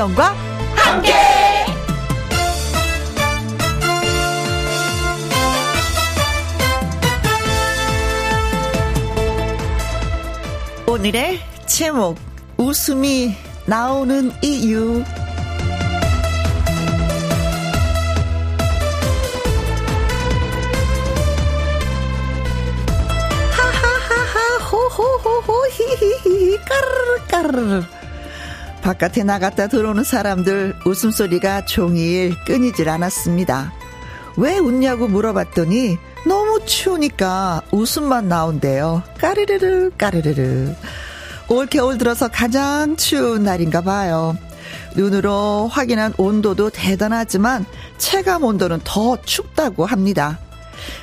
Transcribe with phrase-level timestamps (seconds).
[0.00, 0.34] 김혜영과
[0.74, 1.12] 함께.
[10.86, 12.16] 오늘의 제목
[12.56, 13.34] 웃음이
[13.66, 15.04] 나오는 이유
[24.70, 27.99] 호호호호 히히히 까르르 까르르
[28.82, 33.72] 바깥에 나갔다 들어오는 사람들 웃음소리가 종일 끊이질 않았습니다.
[34.36, 39.02] 왜 웃냐고 물어봤더니 너무 추우니까 웃음만 나온대요.
[39.18, 40.74] 까르르르 까르르르
[41.48, 44.36] 올 겨울 들어서 가장 추운 날인가 봐요.
[44.94, 47.66] 눈으로 확인한 온도도 대단하지만
[47.98, 50.38] 체감 온도는 더 춥다고 합니다.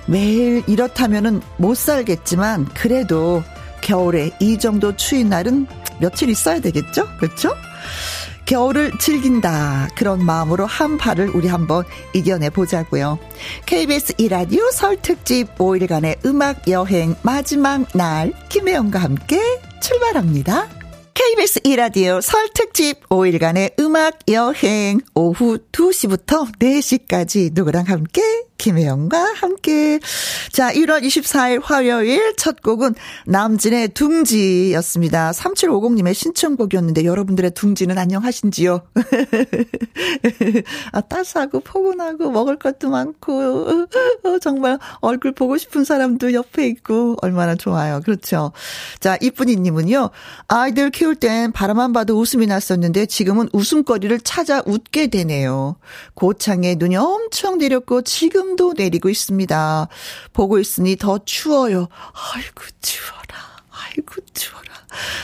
[0.06, 3.44] 매일 이렇다면은 못 살겠지만 그래도
[3.82, 5.68] 겨울에 이 정도 추인 날은
[6.00, 7.08] 며칠 있어야 되겠죠?
[7.18, 7.54] 그렇죠?
[8.46, 9.90] 겨울을 즐긴다.
[9.96, 13.20] 그런 마음으로 한 발을 우리 한번 이겨내 보자고요.
[13.66, 19.40] KBS 이라디오 설 특집 5일간의 음악 여행 마지막 날 김혜영과 함께
[19.82, 20.70] 출발합니다.
[21.14, 30.00] KBS 이라디오 설 특집 5일간의 음악 여행 오후 2시부터 4시까지 누구랑 함께 김혜영과 함께.
[30.52, 35.32] 자, 1월 24일 화요일 첫 곡은 남진의 둥지였습니다.
[35.32, 38.82] 3750님의 신청곡이었는데 여러분들의 둥지는 안녕하신지요?
[40.92, 43.88] 아, 따스하고 포근하고 먹을 것도 많고,
[44.24, 48.02] 어, 정말 얼굴 보고 싶은 사람도 옆에 있고, 얼마나 좋아요.
[48.04, 48.52] 그렇죠.
[49.00, 50.10] 자, 이쁜이님은요,
[50.48, 55.76] 아이들 키울 땐 바라만 봐도 웃음이 났었는데 지금은 웃음거리를 찾아 웃게 되네요.
[56.16, 59.88] 고창에 눈이 엄청 내렸고, 지금 지금도 내리고 있습니다.
[60.32, 61.88] 보고 있으니 더 추워요.
[62.34, 63.36] 아이고, 추워라.
[63.70, 64.68] 아이고, 추워라.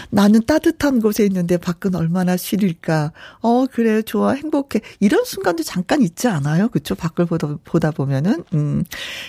[0.10, 3.14] 나는 따뜻한 곳에 있는데 밖은 얼마나 시릴까.
[3.42, 4.82] 어, 그래, 좋아, 행복해.
[5.00, 6.68] 이런 순간도 잠깐 있지 않아요?
[6.68, 6.96] 그쵸?
[6.96, 8.44] 밖을 보다, 보다 보면은.
[8.54, 8.84] 음.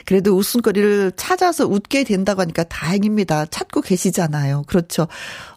[0.04, 3.46] 그래도 웃음거리를 찾아서 웃게 된다고 하니까 다행입니다.
[3.46, 4.64] 찾고 계시잖아요.
[4.66, 5.06] 그렇죠.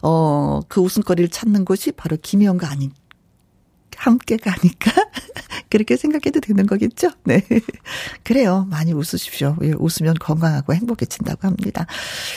[0.02, 2.92] 어, 그 웃음거리를 찾는 곳이 바로 김혜영가 아닌
[3.98, 4.92] 함께 가니까
[5.70, 7.10] 그렇게 생각해도 되는 거겠죠?
[7.24, 7.42] 네.
[8.22, 8.66] 그래요.
[8.70, 9.56] 많이 웃으십시오.
[9.62, 11.86] 예, 웃으면 건강하고 행복해진다고 합니다.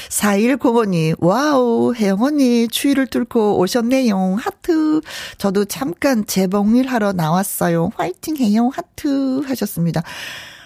[0.09, 4.35] 4105님, wow, 혜영 언니, 추위를 뚫고 오셨네요.
[4.35, 5.01] 하트.
[5.37, 7.91] 저도 잠깐 재봉일 하러 나왔어요.
[7.95, 8.71] 화이팅 해요.
[8.73, 10.03] 하트 하셨습니다.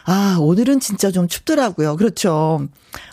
[0.07, 1.95] 아, 오늘은 진짜 좀 춥더라고요.
[1.97, 2.67] 그렇죠.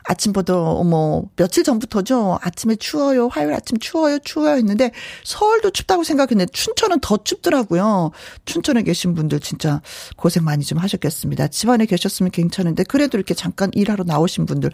[0.04, 2.38] 아침부터, 뭐, 며칠 전부터죠.
[2.42, 3.28] 아침에 추워요.
[3.28, 4.19] 화요일 아침 추워요.
[4.19, 4.56] 추워요.
[4.56, 4.92] 했는데,
[5.25, 8.10] 서울도 춥다고 생각했는데, 춘천은 더 춥더라고요.
[8.44, 9.81] 춘천에 계신 분들 진짜
[10.16, 11.48] 고생 많이 좀 하셨겠습니다.
[11.48, 14.70] 집안에 계셨으면 괜찮은데, 그래도 이렇게 잠깐 일하러 나오신 분들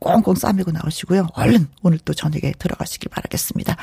[0.00, 1.28] 꽁꽁 싸매고 나오시고요.
[1.34, 3.76] 얼른 오늘 또 저녁에 들어가시길 바라겠습니다.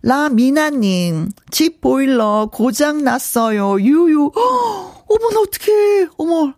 [0.00, 3.78] 라미나님, 집 보일러 고장 났어요.
[3.80, 4.32] 유유.
[5.08, 6.08] 어머나, 어떡해.
[6.16, 6.54] 어머,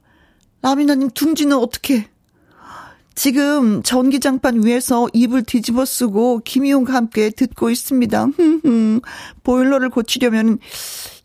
[0.65, 2.09] 라미나님 둥지는 어떻게?
[3.15, 8.29] 지금 전기장판 위에서 입을 뒤집어 쓰고 김희용과 함께 듣고 있습니다.
[9.45, 10.59] 보일러를 고치려면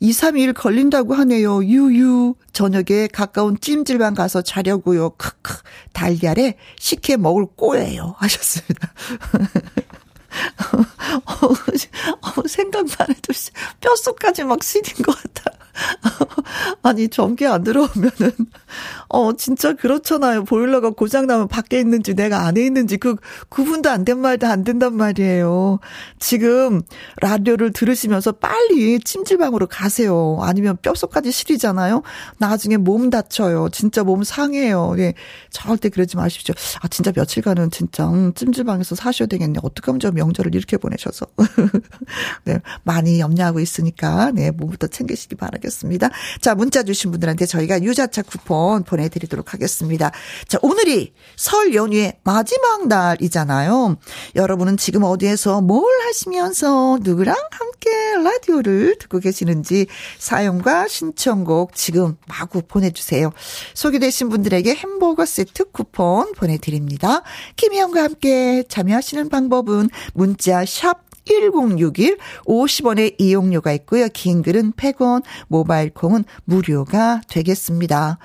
[0.00, 1.64] 2, 3일 걸린다고 하네요.
[1.64, 2.34] 유유.
[2.52, 5.14] 저녁에 가까운 찜질방 가서 자려고요.
[5.16, 5.62] 크크.
[5.94, 8.16] 달걀에 식혜 먹을 꼬예요.
[8.18, 8.92] 하셨습니다.
[11.24, 13.32] 어, 어, 생각만 해도
[13.80, 15.59] 뼛속까지 막 시린 것 같아.
[16.82, 18.32] 아니, 전기 안 들어오면은,
[19.08, 20.44] 어, 진짜 그렇잖아요.
[20.44, 23.16] 보일러가 고장나면 밖에 있는지 내가 안에 있는지 그
[23.48, 25.78] 구분도 안 된 말도 안 된단 말이에요.
[26.18, 26.80] 지금
[27.20, 30.38] 라디오를 들으시면서 빨리 찜질방으로 가세요.
[30.40, 32.02] 아니면 뼛속까지 시리잖아요.
[32.38, 33.68] 나중에 몸 다쳐요.
[33.72, 34.94] 진짜 몸 상해요.
[34.98, 35.12] 예.
[35.50, 36.54] 절대 그러지 마십시오.
[36.80, 39.60] 아, 진짜 며칠간은 진짜, 음, 찜질방에서 사셔야 되겠네.
[39.62, 41.26] 어떡하면 저 명절을 이렇게 보내셔서.
[42.44, 42.60] 네.
[42.84, 44.50] 많이 염려하고 있으니까, 네.
[44.50, 45.59] 몸부터 챙기시기 바라겠습니다.
[45.60, 46.08] 하겠습니다.
[46.40, 50.10] 자, 문자 주신 분들한테 저희가 유자차 쿠폰 보내드리도록 하겠습니다.
[50.48, 53.96] 자, 오늘이 설 연휴의 마지막 날이잖아요.
[54.34, 57.90] 여러분은 지금 어디에서 뭘 하시면서 누구랑 함께
[58.22, 59.86] 라디오를 듣고 계시는지
[60.18, 63.32] 사연과 신청곡 지금 마구 보내주세요.
[63.74, 67.22] 소개되신 분들에게 햄버거 세트 쿠폰 보내드립니다.
[67.56, 74.08] 김희영과 함께 참여하시는 방법은 문자 샵 1061 50원의 이용료가 있고요.
[74.12, 78.18] 긴 글은 100원, 모바일 콩은 무료가 되겠습니다.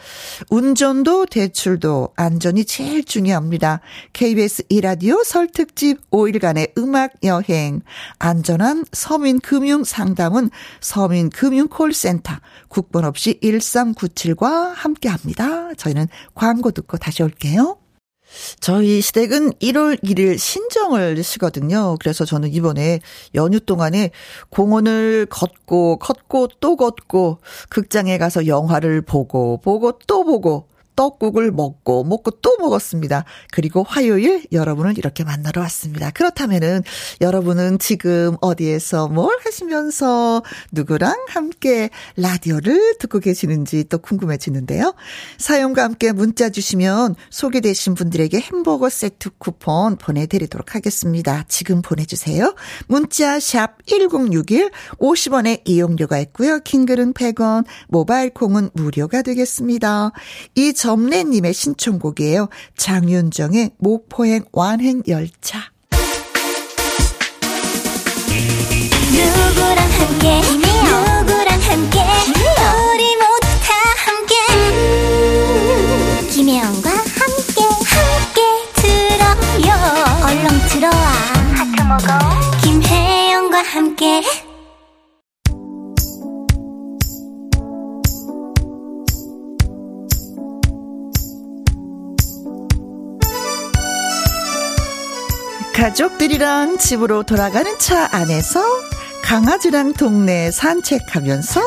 [0.50, 3.82] 운전도 대출도 안전이 제일 중요합니다.
[4.14, 7.82] KBS 이라디오 설 특집 5일간의 음악 여행
[8.20, 10.50] 안전한 서민 금융 상담은
[10.82, 12.34] 서민 금융 콜센터
[12.68, 15.74] 국번 없이 1397과 함께 합니다.
[15.76, 17.85] 저희는 광고 듣고 다시 올게요.
[18.60, 21.98] 저희 시댁은 1월 1일 신정을 쉬거든요.
[22.00, 23.00] 그래서 저는 이번에
[23.36, 24.12] 연휴 동안에
[24.50, 27.40] 공원을 걷고, 걷고, 또 걷고,
[27.70, 33.26] 극장에 가서 영화를 보고, 보고, 또 보고, 떡국을 먹고 먹고 또 먹었습니다.
[33.52, 36.12] 그리고 화요일 여러분을 이렇게 만나러 왔습니다.
[36.12, 36.84] 그렇다면은
[37.22, 44.94] 여러분은 지금 어디에서 뭘 하시면서 누구랑 함께 라디오를 듣고 계시는지 또 궁금해지는데요.
[45.38, 51.46] 사연과 함께 문자 주시면 소개되신 분들에게 햄버거 세트 쿠폰 보내드리도록 하겠습니다.
[51.48, 52.56] 지금 보내주세요.
[52.88, 56.60] 문자 샵 1061, 50원의 이용료가 있고요.
[56.60, 60.12] 킹글은 100원, 모바일 콩은 무료가 되겠습니다.
[60.56, 62.48] 이 점례님의 신청곡이에요.
[62.78, 65.72] 장윤정의 목포행 완행열차.
[69.12, 70.42] 누구랑 함께?
[70.42, 72.00] 누구랑 함께?
[72.94, 73.74] 우리 모두 다
[74.06, 74.36] 함께.
[74.54, 77.64] 음, 김혜영과 함께.
[77.90, 78.42] 함께
[78.76, 79.74] 들어요.
[80.24, 81.06] 얼렁 들어와.
[81.56, 82.08] 하트 먹어.
[82.62, 84.22] 김혜영과 함께
[95.76, 98.62] 가족들이랑 집으로 돌아가는 차 안에서
[99.22, 101.60] 강아지랑 동네 산책하면서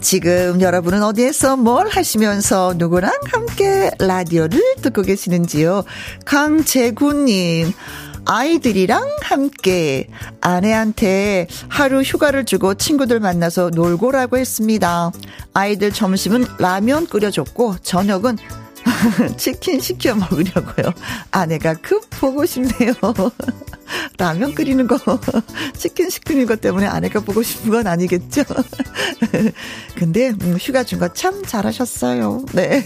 [0.00, 5.82] 지금 여러분은 어디에서 뭘 하시면서 누구랑 함께 라디오를 듣고 계시는지요?
[6.24, 7.72] 강재구님.
[8.26, 10.06] 아이들이랑 함께
[10.40, 15.10] 아내한테 하루 휴가를 주고 친구들 만나서 놀고라고 했습니다.
[15.52, 18.36] 아이들 점심은 라면 끓여줬고 저녁은
[19.36, 20.92] 치킨 시켜 먹으려고요.
[21.30, 22.92] 아내가 급 보고 싶네요.
[24.18, 24.98] 라면 끓이는 거,
[25.76, 28.42] 치킨 시키는 것 때문에 아내가 보고 싶은 건 아니겠죠?
[29.94, 32.44] 근데, 음, 휴가 준 거 참 잘하셨어요.
[32.52, 32.82] 네.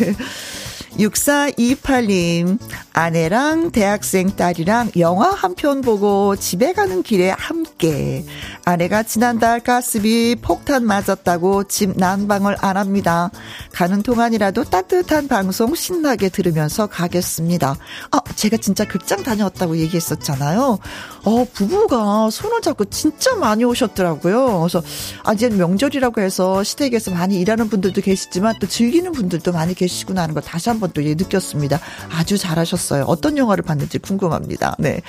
[0.99, 2.59] 6428님,
[2.93, 8.25] 아내랑 대학생 딸이랑 영화 한 편 보고 집에 가는 길에 함께.
[8.65, 13.31] 아내가 지난달 가스비 폭탄 맞았다고 집 난방을 안 합니다.
[13.73, 17.77] 가는 동안이라도 따뜻한 방송 신나게 들으면서 가겠습니다.
[18.11, 20.79] 아, 제가 진짜 극장 다녀왔다고 얘기했었잖아요.
[21.25, 24.61] 어, 부부가 손을 잡고 진짜 많이 오셨더라고요.
[24.61, 24.83] 그래서,
[25.23, 30.35] 아, 이제 명절이라고 해서 시댁에서 많이 일하는 분들도 계시지만 또 즐기는 분들도 많이 계시구나 하는
[30.35, 31.81] 걸 다시 한번 또 예, 느꼈습니다.
[32.11, 33.05] 아주 잘하셨어요.
[33.05, 34.77] 어떤 영화를 봤는지 궁금합니다.
[34.79, 35.01] 네.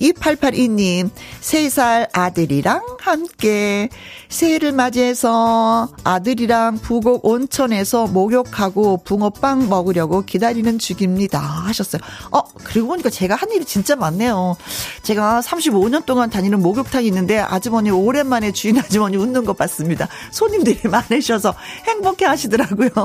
[0.00, 3.88] 2882님, 3살 아들이랑 함께
[4.28, 11.38] 새해를 맞이해서 아들이랑 부곡 온천에서 목욕하고 붕어빵 먹으려고 기다리는 중입니다.
[11.38, 12.02] 하셨어요.
[12.32, 14.56] 어, 그리고 보니까 제가 한 일이 진짜 많네요.
[15.02, 20.08] 제가 35년 동안 다니는 목욕탕이 있는데 아주머니 오랜만에 주인 아주머니 웃는 것 봤습니다.
[20.30, 21.54] 손님들이 많으셔서
[21.86, 22.90] 행복해 하시더라고요.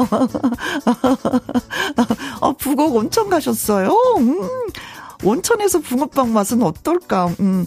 [2.42, 3.90] 어, 부곡 온천 가셨어요?
[4.18, 4.50] 음,
[5.24, 7.30] 온천에서 붕어빵 맛은 어떨까?
[7.40, 7.66] 음.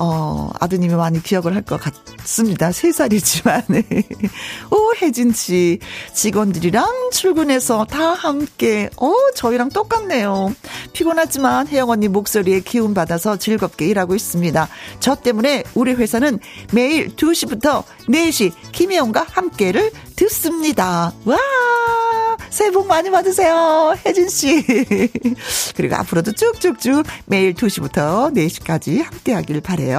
[0.00, 2.72] 어, 아드님이 많이 기억을 할 것 같습니다.
[2.72, 3.62] 세 살이지만.
[4.72, 5.78] 오, 혜진 씨.
[6.14, 10.54] 직원들이랑 출근해서 다 함께, 어, 저희랑 똑같네요.
[10.94, 14.68] 피곤하지만 혜영 언니 목소리에 기운 받아서 즐겁게 일하고 있습니다.
[15.00, 16.38] 저 때문에 우리 회사는
[16.72, 21.12] 매일 2시부터 4시 김혜영과 함께를 듣습니다.
[21.24, 21.36] 와!
[22.48, 23.94] 새해 복 많이 받으세요.
[24.04, 24.64] 혜진 씨.
[25.76, 29.89] 그리고 앞으로도 쭉쭉쭉 매일 2시부터 4시까지 함께 하길 바래요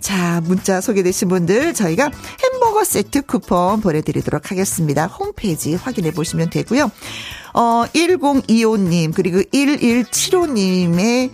[0.00, 2.10] 자, 문자 소개되신 분들 저희가
[2.42, 5.06] 햄버거 세트 쿠폰 보내드리도록 하겠습니다.
[5.06, 6.90] 홈페이지 확인해 보시면 되고요.
[7.54, 11.30] 어, 1025님, 그리고 1175님의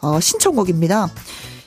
[0.00, 1.08] 어, 신청곡입니다.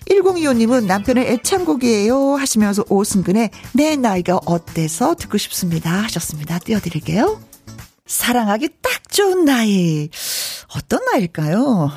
[0.09, 6.59] 1025님은 남편의 애창곡이에요 하시면서 오승근의 내 나이가 어때서 듣고 싶습니다 하셨습니다.
[6.59, 7.41] 띄워드릴게요.
[8.05, 10.09] 사랑하기 딱 좋은 나이.
[10.75, 11.91] 어떤 나이일까요?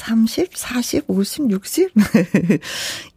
[0.00, 1.92] 30, 40, 50, 60?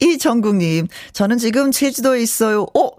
[0.02, 2.64] 이정국님, 저는 지금 제주도에 있어요.
[2.76, 2.90] 어?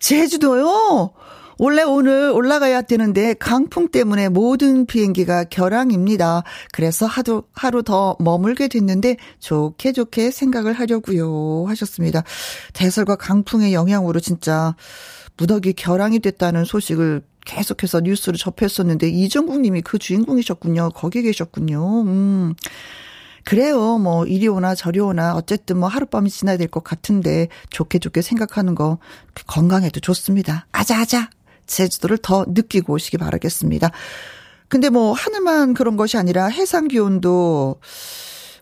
[0.00, 1.12] 제주도요?
[1.58, 6.44] 원래 오늘 올라가야 되는데 강풍 때문에 모든 비행기가 결항입니다.
[6.72, 11.66] 그래서 하루, 하루 더 머물게 됐는데 좋게 좋게 생각을 하려고요.
[11.68, 12.24] 하셨습니다.
[12.72, 14.74] 대설과 강풍의 영향으로 진짜
[15.36, 20.90] 무더기 결항이 됐다는 소식을 계속해서 뉴스를 접했었는데 이정국 님이 그 주인공이셨군요.
[20.94, 22.02] 거기 계셨군요.
[22.02, 22.54] 음.
[23.46, 23.96] 그래요.
[23.98, 28.74] 뭐 이리 오나 저리 오나 어쨌든 뭐 하룻밤이 지나야 될 것 같은데 좋게 좋게 생각하는
[28.74, 28.98] 거
[29.46, 30.66] 건강에도 좋습니다.
[30.72, 31.30] 아자아자
[31.66, 33.92] 제주도를 더 느끼고 오시기 바라겠습니다.
[34.68, 37.76] 근데 뭐 하늘만 그런 것이 아니라 해상 기온도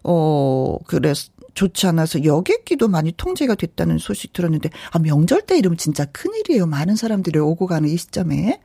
[0.03, 1.15] 어 그래
[1.55, 6.67] 좋지 않아서 여객기도 많이 통제가 됐다는 소식 들었는데 아 명절 때 이러면 진짜 큰일이에요.
[6.67, 8.61] 많은 사람들이 오고 가는 이 시점에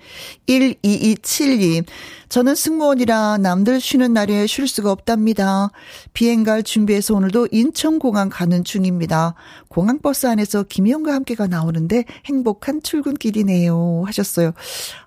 [0.48, 1.86] 1227님
[2.29, 5.72] 저는 승무원이라 남들 쉬는 날에 쉴 수가 없답니다.
[6.13, 9.36] 비행 갈 준비해서 오늘도 인천공항 가는 중입니다.
[9.69, 14.51] 공항버스 안에서 김희영과 함께가 나오는데 행복한 출근길이네요 하셨어요.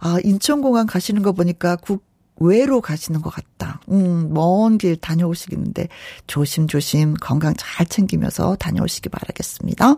[0.00, 2.04] 아 인천공항 가시는 거 보니까 국
[2.40, 3.80] 외로 가시는 것 같 다.
[3.90, 5.88] 음, 먼 길 다녀오시겠는데
[6.26, 9.96] 조심조심 건강 잘 챙기면서 다녀오시기 바라겠습니다.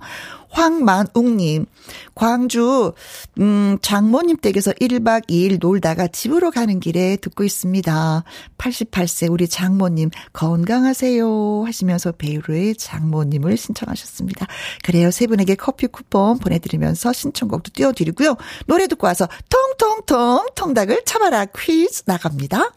[0.50, 1.66] 황만웅님,
[2.14, 2.92] 광주,
[3.40, 8.24] 음, 장모님 댁에서 1박 2일 놀다가 집으로 가는 길에 듣고 있습니다.
[8.58, 14.46] 88세 우리 장모님 건강하세요 하시면서 배우로의 장모님을 신청하셨습니다.
[14.84, 15.10] 그래요.
[15.10, 18.36] 세 분에게 커피 쿠폰 보내드리면서 신청곡도 띄워드리고요.
[18.66, 22.72] 노래 듣고 와서 통통통 통닭을 참아라 퀴즈 나갑니다.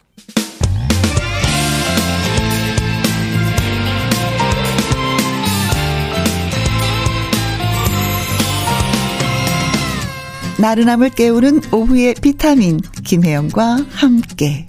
[10.60, 14.68] 나른함을 깨우는 오후의 비타민 김혜영과 함께.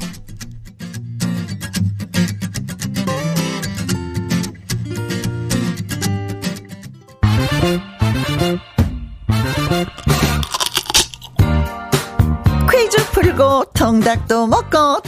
[12.70, 15.00] 퀴즈 풀고 통닭도 먹고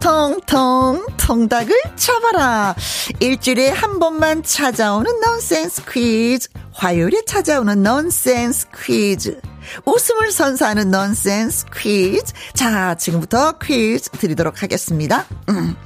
[0.00, 2.74] 통통통 통닭을 쳐봐라.
[3.20, 9.40] 일주일에 한 번만 찾아오는 넌센스 퀴즈 화요일에 찾아오는 넌센스 퀴즈
[9.84, 12.32] 웃음을 선사하는 넌센스 퀴즈.
[12.54, 15.26] 자, 지금부터 퀴즈 드리도록 하겠습니다.
[15.48, 15.76] 음.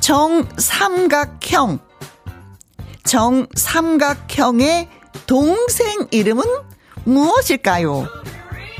[0.00, 1.78] 정삼각형.
[3.04, 4.88] 정삼각형의
[5.26, 6.44] 동생 이름은
[7.04, 8.21] 무엇일까요?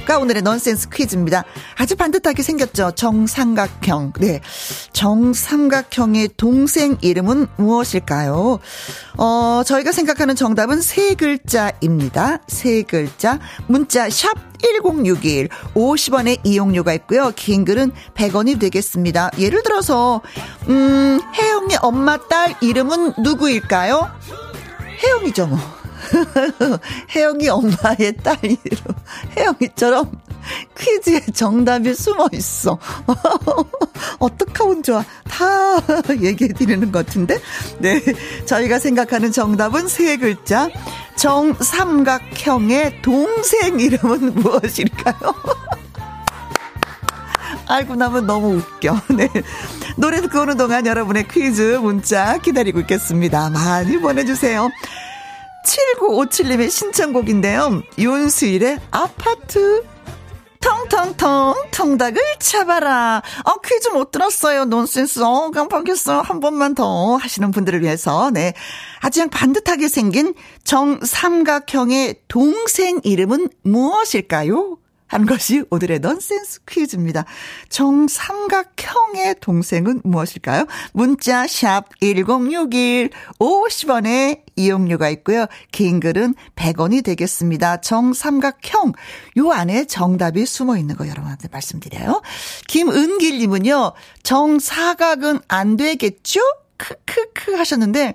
[0.04, 1.44] 가 오늘의 넌센스 퀴즈입니다.
[1.76, 2.92] 아주 반듯하게 생겼죠.
[2.96, 4.14] 정삼각형.
[4.18, 4.40] 네.
[4.92, 8.58] 정삼각형의 동생 이름은 무엇일까요?
[9.18, 12.38] 어, 저희가 생각하는 정답은 세 글자입니다.
[12.48, 13.38] 세 글자.
[13.68, 14.32] 문자 샵
[14.62, 15.48] 1061.
[15.74, 17.32] 50원의 이용료가 있고요.
[17.36, 19.30] 긴 글은 100원이 되겠습니다.
[19.38, 20.20] 예를 들어서,
[20.68, 24.10] 음, 혜영이 엄마 딸 이름은 누구일까요?
[25.04, 25.81] 혜영이죠, 뭐.
[27.14, 28.94] 혜영이 엄마의 딸 이름.
[29.36, 30.10] 혜영이처럼
[30.78, 32.78] 퀴즈에 정답이 숨어 있어.
[34.18, 35.04] 어떡하면 좋아.
[35.28, 35.44] 다
[36.20, 37.40] 얘기해 드리는 것 같은데.
[37.78, 38.00] 네.
[38.46, 40.68] 저희가 생각하는 정답은 세 글자.
[41.16, 45.34] 정삼각형의 동생 이름은 무엇일까요?
[47.68, 49.00] 알고 나면 너무 웃겨.
[49.16, 49.28] 네.
[49.96, 53.50] 노래 듣고 오는 동안 여러분의 퀴즈 문자 기다리고 있겠습니다.
[53.50, 54.68] 많이 보내주세요.
[55.64, 57.82] 7957님의 신청곡인데요.
[57.98, 59.84] 윤수일의 아파트.
[60.60, 63.20] 텅텅텅 통닭을 잡아라.
[63.44, 64.64] 어 퀴즈 못 들었어요.
[64.64, 65.20] 논센스.
[65.20, 66.20] 어 깜빡했어요.
[66.20, 68.54] 한 번만 더 하시는 분들을 위해서 네
[69.00, 74.78] 아주 그냥 반듯하게 생긴 정삼각형의 동생 이름은 무엇일까요?
[75.12, 77.26] 한 것이 오늘의 넌센스 퀴즈입니다.
[77.68, 80.64] 정삼각형의 동생은 무엇일까요?
[80.94, 85.44] 문자 샵 1061, 50원에 이용료가 있고요.
[85.70, 87.82] 긴 글은 100원이 되겠습니다.
[87.82, 88.94] 정삼각형.
[89.36, 92.22] 요 안에 정답이 숨어 있는 거 여러분한테 말씀드려요.
[92.68, 93.92] 김은길 님은요,
[94.22, 96.40] 정사각은 안 되겠죠?
[96.78, 98.14] 크크크 하셨는데,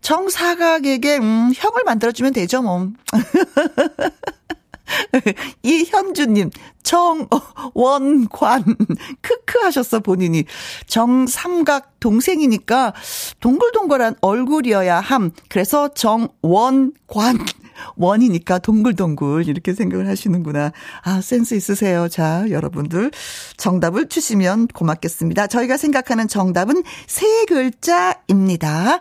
[0.00, 2.88] 정사각에게, 음, 형을 만들어 주면 되죠, 뭐.
[5.62, 6.50] 이현주님,
[6.82, 8.64] 정원관,
[9.20, 10.44] 크크 하셨어, 본인이.
[10.86, 12.94] 정삼각 동생이니까
[13.40, 15.30] 동글동글한 얼굴이어야 함.
[15.48, 17.38] 그래서 정원관.
[17.96, 20.72] 원이니까 동글동글 이렇게 생각을 하시는구나.
[21.02, 22.08] 아, 센스 있으세요.
[22.08, 23.10] 자, 여러분들
[23.56, 25.46] 정답을 주시면 고맙겠습니다.
[25.46, 29.00] 저희가 생각하는 정답은 세 글자입니다.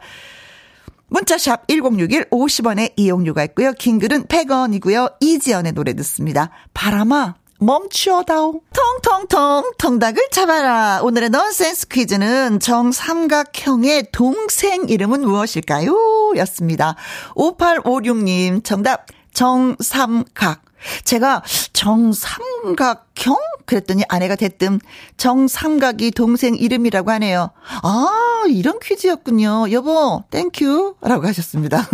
[1.16, 3.72] 문자샵 1061 50원의 이용료가 있고요.
[3.72, 5.16] 긴 글은 100원이고요.
[5.22, 6.50] 이지연의 노래 듣습니다.
[6.74, 8.60] 바람아 멈추어다오.
[8.74, 11.00] 통통통 통닭을 잡아라.
[11.04, 16.34] 오늘의 넌센스 퀴즈는 정삼각형의 동생 이름은 무엇일까요?
[16.36, 16.96] 였습니다.
[17.36, 20.65] 5856님 정답 정삼각.
[21.04, 23.38] 제가 정삼각형?
[23.66, 24.80] 그랬더니 아내가 대뜸
[25.18, 27.50] 정삼각이 동생 이름이라고 하네요.
[27.82, 29.72] 아, 이런 퀴즈였군요.
[29.72, 30.98] 여보, thank you.
[31.02, 31.88] 라고 하셨습니다.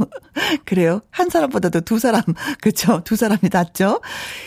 [0.64, 1.00] 그래요.
[1.10, 2.22] 한 사람보다도 두 사람,
[2.62, 3.02] 그쵸.
[3.04, 4.00] 두 사람이 낫죠.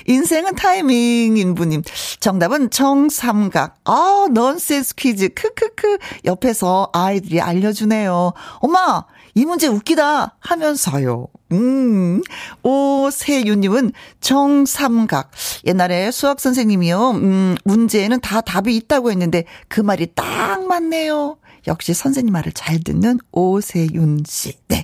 [0.08, 1.84] 인생은 타이밍인 분님.
[2.20, 3.76] 정답은 정삼각.
[3.86, 5.30] 아, 넌센스 퀴즈.
[5.30, 5.98] 크크크.
[6.26, 8.34] 옆에서 아이들이 알려주네요.
[8.60, 9.04] 엄마,
[9.40, 11.28] 이 문제 웃기다 하면서요.
[11.54, 12.22] 음,
[12.62, 15.32] 오세윤님은 정삼각.
[15.66, 21.38] 옛날에 수학 선생님이요, 음, 문제에는 다 답이 있다고 했는데 그 말이 딱 맞네요.
[21.68, 24.58] 역시 선생님 말을 잘 듣는 오세윤 씨.
[24.68, 24.84] 네.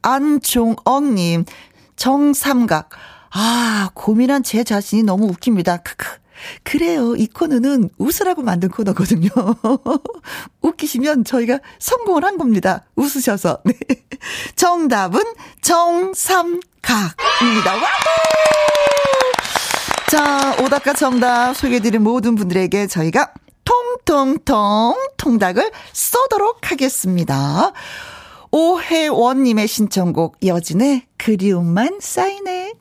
[0.00, 1.44] 안종억님,
[1.96, 2.88] 정삼각.
[3.32, 5.76] 아, 고민한 제 자신이 너무 웃깁니다.
[5.76, 6.06] 크크.
[6.62, 7.14] 그래요.
[7.16, 9.28] 이 코너는 웃으라고 만든 코너거든요.
[10.62, 12.84] 웃기시면 저희가 성공을 한 겁니다.
[12.96, 13.62] 웃으셔서.
[13.64, 13.74] 네.
[14.56, 15.20] 정답은
[15.62, 17.74] 정삼각입니다.
[17.74, 17.80] 와!
[20.10, 23.32] 자, 오답과 정답 소개해드린 모든 분들에게 저희가
[23.64, 27.72] 통통통 통닭을 쏘도록 하겠습니다.
[28.50, 32.72] 오혜원님의 신청곡 여진의 그리움만 쌓이네.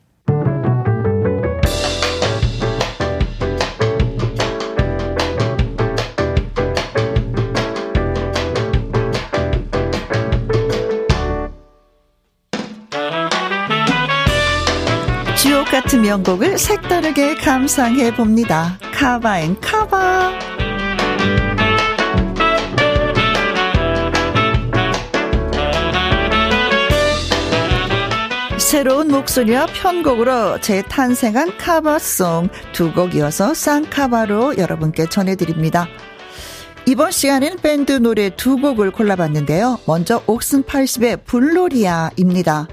[15.89, 18.77] 같은 명곡을 색다르게 감상해 봅니다.
[18.93, 20.31] 카바앤 카바.
[28.59, 35.87] 새로운 목소리와 편곡으로 재탄생한 카바송 두 곡 이어서 쌍카바로 여러분께 전해드립니다.
[36.85, 39.79] 이번 시간에는 밴드 노래 두 곡을 골라봤는데요.
[39.87, 42.67] 먼저 옥슨 80의 불로리아입니다.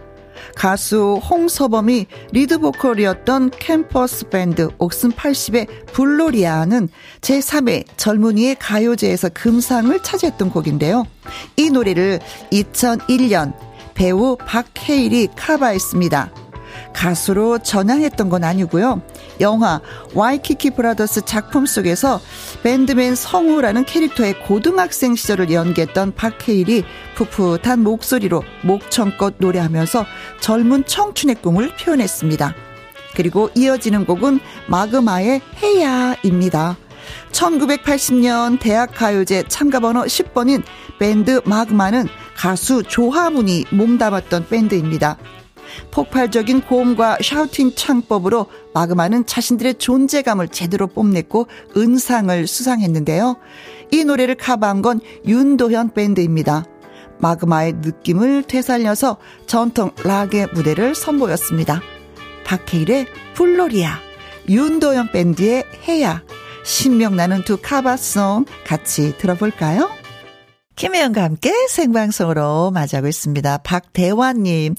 [0.55, 6.89] 가수 홍서범이 리드 보컬이었던 캠퍼스 밴드 옥슨 80의 불놀이야는
[7.21, 11.05] 제3회 젊은이의 가요제에서 금상을 차지했던 곡인데요.
[11.57, 12.21] 이 노래를
[12.53, 13.55] 2001년
[13.95, 16.46] 배우 박해일이 cover했습니다.
[16.93, 19.03] 가수로 전향했던 건 아니고요.
[19.41, 19.81] 영화
[20.15, 22.21] 와이키키 브라더스 작품 속에서
[22.63, 26.85] bandman 성우라는 캐릭터의 고등학생 시절을 연기했던 박해일이
[27.17, 30.07] 풋풋한 목소리로 목청껏 노래하면서
[30.41, 32.55] 젊은 청춘의 꿈을 표현했습니다.
[33.15, 36.77] 그리고 이어지는 곡은 마그마의 해야입니다.
[37.33, 40.63] 1980년 대학가요제 참가번호 10번인
[40.99, 45.17] 밴드 마그마는 가수 조화문이 몸담았던 밴드입니다.
[45.91, 53.37] 폭발적인 고음과 샤우팅 창법으로 마그마는 자신들의 존재감을 제대로 뽐냈고 은상을 수상했는데요.
[53.93, 56.65] 이 노래를 cover한 건 윤도현 밴드입니다.
[57.19, 61.81] 마그마의 느낌을 되살려서 전통 락의 무대를 선보였습니다.
[62.45, 63.99] 박해일의 플로리아,
[64.49, 66.23] 윤도현 밴드의 해야,
[66.65, 69.89] 신명나는 두 cover song 같이 들어볼까요?
[70.77, 73.59] 김혜영과 함께 생방송으로 맞이하고 있습니다.
[73.59, 74.75] 박대환님,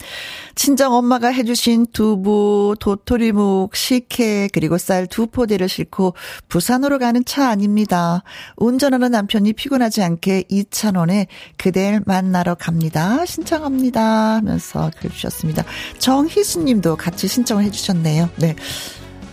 [0.54, 6.14] 친정 엄마가 해주신 두부, 도토리묵, 식혜, 그리고 쌀 두 포대를 싣고
[6.50, 8.24] 부산으로 가는 차 아닙니다.
[8.58, 13.26] 운전하는 남편이 피곤하지 않게 2,000원에 그댈 만나러 갑니다.
[13.26, 14.36] 신청합니다.
[14.36, 15.64] 하면서 글 주셨습니다.
[15.98, 18.30] 정희수 님도 같이 신청을 해주셨네요.
[18.36, 18.56] 네.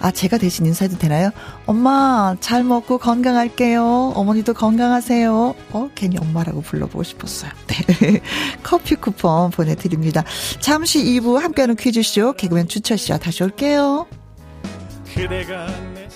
[0.04, 1.30] 아, 제가 대신 인사해도 되나요?
[1.64, 4.12] 엄마, 잘 먹고 건강할게요.
[4.14, 5.54] 어머니도 건강하세요.
[5.72, 7.50] 어, 괜히 엄마라고 불러보고 싶었어요.
[7.68, 8.20] 네.
[8.62, 10.22] 커피 쿠폰 보내드립니다.
[10.60, 14.06] 잠시 2부 함께하는 퀴즈쇼, 개그맨 주철 씨와 다시 올게요.
[15.14, 16.06] 그대가 내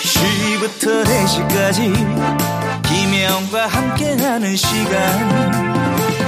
[0.00, 5.93] 2시부터 4시까지 김혜영과 함께하는 시간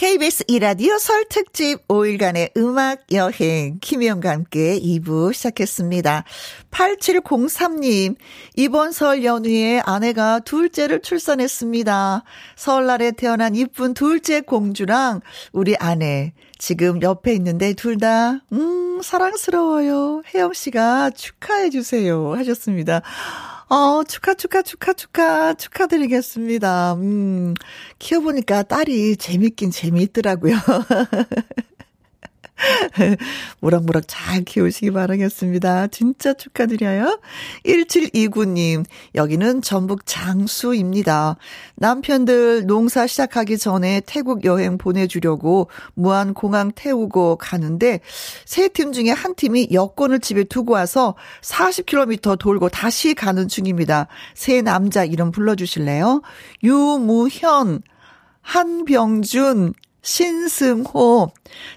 [0.00, 6.24] KBS 이라디오 설 특집 5일간의 음악 여행 김희영과 함께 2부 시작했습니다.
[6.70, 8.16] 8703님,
[8.56, 12.24] 이번 설 연휴에 아내가 둘째를 출산했습니다.
[12.56, 15.20] 설날에 태어난 이쁜 둘째 공주랑
[15.52, 20.22] 우리 아내 지금 옆에 있는데 둘 다, 음, 사랑스러워요.
[20.34, 22.32] 혜영 씨가 축하해 주세요.
[22.36, 23.02] 하셨습니다.
[23.70, 26.94] 어, 축하, 축하, 축하, 축하, 축하드리겠습니다.
[26.94, 27.54] 음,
[28.00, 30.56] 키워보니까 딸이 재밌긴 재미있더라고요.
[33.60, 35.88] 무럭무럭 잘 키우시기 바라겠습니다.
[35.88, 37.20] 진짜 축하드려요.
[37.66, 41.36] 1729님, 여기는 전북 장수입니다.
[41.76, 48.00] 남편들 농사 시작하기 전에 태국 여행 보내주려고 무안공항 태우고 가는데
[48.46, 54.06] 세 팀 중에 한 팀이 여권을 집에 두고 와서 40km 돌고 다시 가는 중입니다.
[54.34, 56.22] 세 남자 이름 불러주실래요?
[56.62, 57.82] 유무현,
[58.42, 61.30] 한병준, 신승호,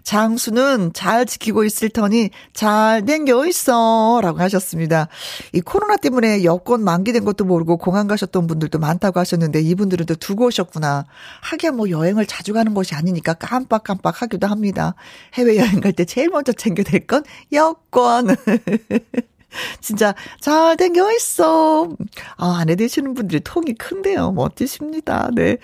[0.04, 4.20] 장수는 잘 지키고 있을 터니 잘 댕겨 있어.
[4.22, 5.08] 라고 하셨습니다.
[5.54, 10.46] 이 코로나 때문에 여권 만기된 것도 모르고 공항 가셨던 분들도 많다고 하셨는데 이분들은 또 두고
[10.48, 11.06] 오셨구나.
[11.42, 14.96] 하긴 뭐 여행을 자주 가는 것이 아니니까 깜빡깜빡 하기도 합니다.
[15.34, 18.36] 해외여행 갈 때 제일 먼저 챙겨야 될 건 여권.
[19.82, 21.90] 진짜 잘 댕겨 있어.
[22.38, 24.32] 아, 아내 되시는 분들이 통이 큰데요.
[24.32, 25.30] 멋지십니다.
[25.34, 25.58] 네.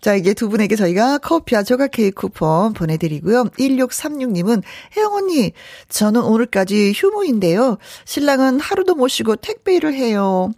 [0.00, 3.44] 자, 이게 두 분에게 저희가 커피와 조각 케이크 쿠폰 보내드리고요.
[3.58, 4.62] 1636님은
[4.96, 5.52] 혜영 언니,
[5.88, 7.78] 저는 오늘까지 휴무인데요.
[8.04, 10.50] 신랑은 하루도 못 쉬고 택배 일을 해요.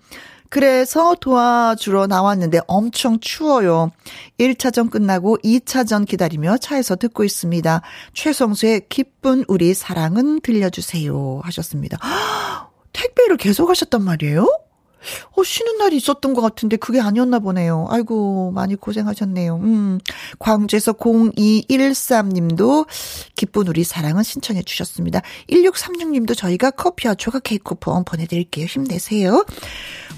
[0.51, 3.91] 그래서 도와주러 나왔는데 엄청 추워요.
[4.39, 7.83] 1차전 끝나고 2차전 기다리며 차에서 듣고 있습니다.
[8.15, 11.41] 최성수의 기쁜 우리 사랑은 들려주세요.
[11.45, 11.99] 하셨습니다.
[12.99, 14.49] 택배를 계속 하셨단 말이에요?
[15.37, 17.87] 어, 쉬는 날이 있었던 것 같은데 그게 아니었나 보네요.
[17.89, 19.57] 아이고, 많이 고생하셨네요.
[19.57, 20.01] 음,
[20.41, 22.87] 광주에서 0213님도
[23.37, 25.23] 기쁜 우리 사랑은 신청해 주셨습니다.
[25.51, 28.67] 1636님도 저희가 커피와 조각 케이크 쿠폰 보내드릴게요.
[28.67, 29.45] 힘내세요.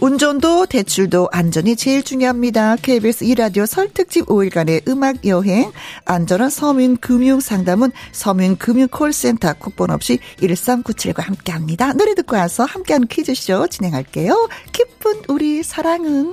[0.01, 2.77] 운전도 대출도 안전이 제일 중요합니다.
[2.77, 5.71] KBS 2라디오 설특집 5일간의 음악 여행
[6.07, 11.93] 안전한 서민 금융 상담은 서민 금융 콜센터 국번 없이 1397과 함께합니다.
[11.93, 14.49] 노래 듣고 와서 함께하는 퀴즈쇼 진행할게요.
[14.73, 16.33] 기쁜 우리 사랑은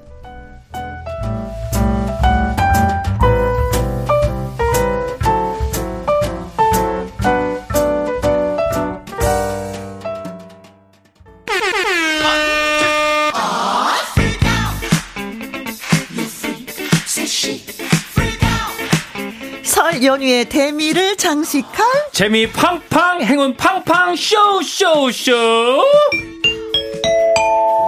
[20.01, 25.31] 설 연휴의 대미를 장식할 재미 팡팡 행운 팡팡 쇼쇼쇼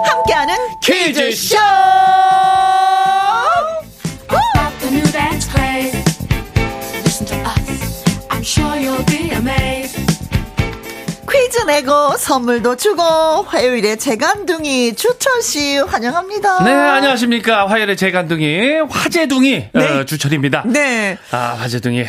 [0.04, 1.58] 함께하는 퀴즈쇼
[11.64, 16.64] 내고 선물도 주고 화요일에 재간둥이 주철 씨 환영합니다.
[16.64, 19.84] 네 안녕하십니까 화요일에 재간둥이 화재둥이 네.
[20.00, 20.64] 어, 주철입니다.
[20.66, 21.18] 네.
[21.30, 22.04] 아 화재둥이.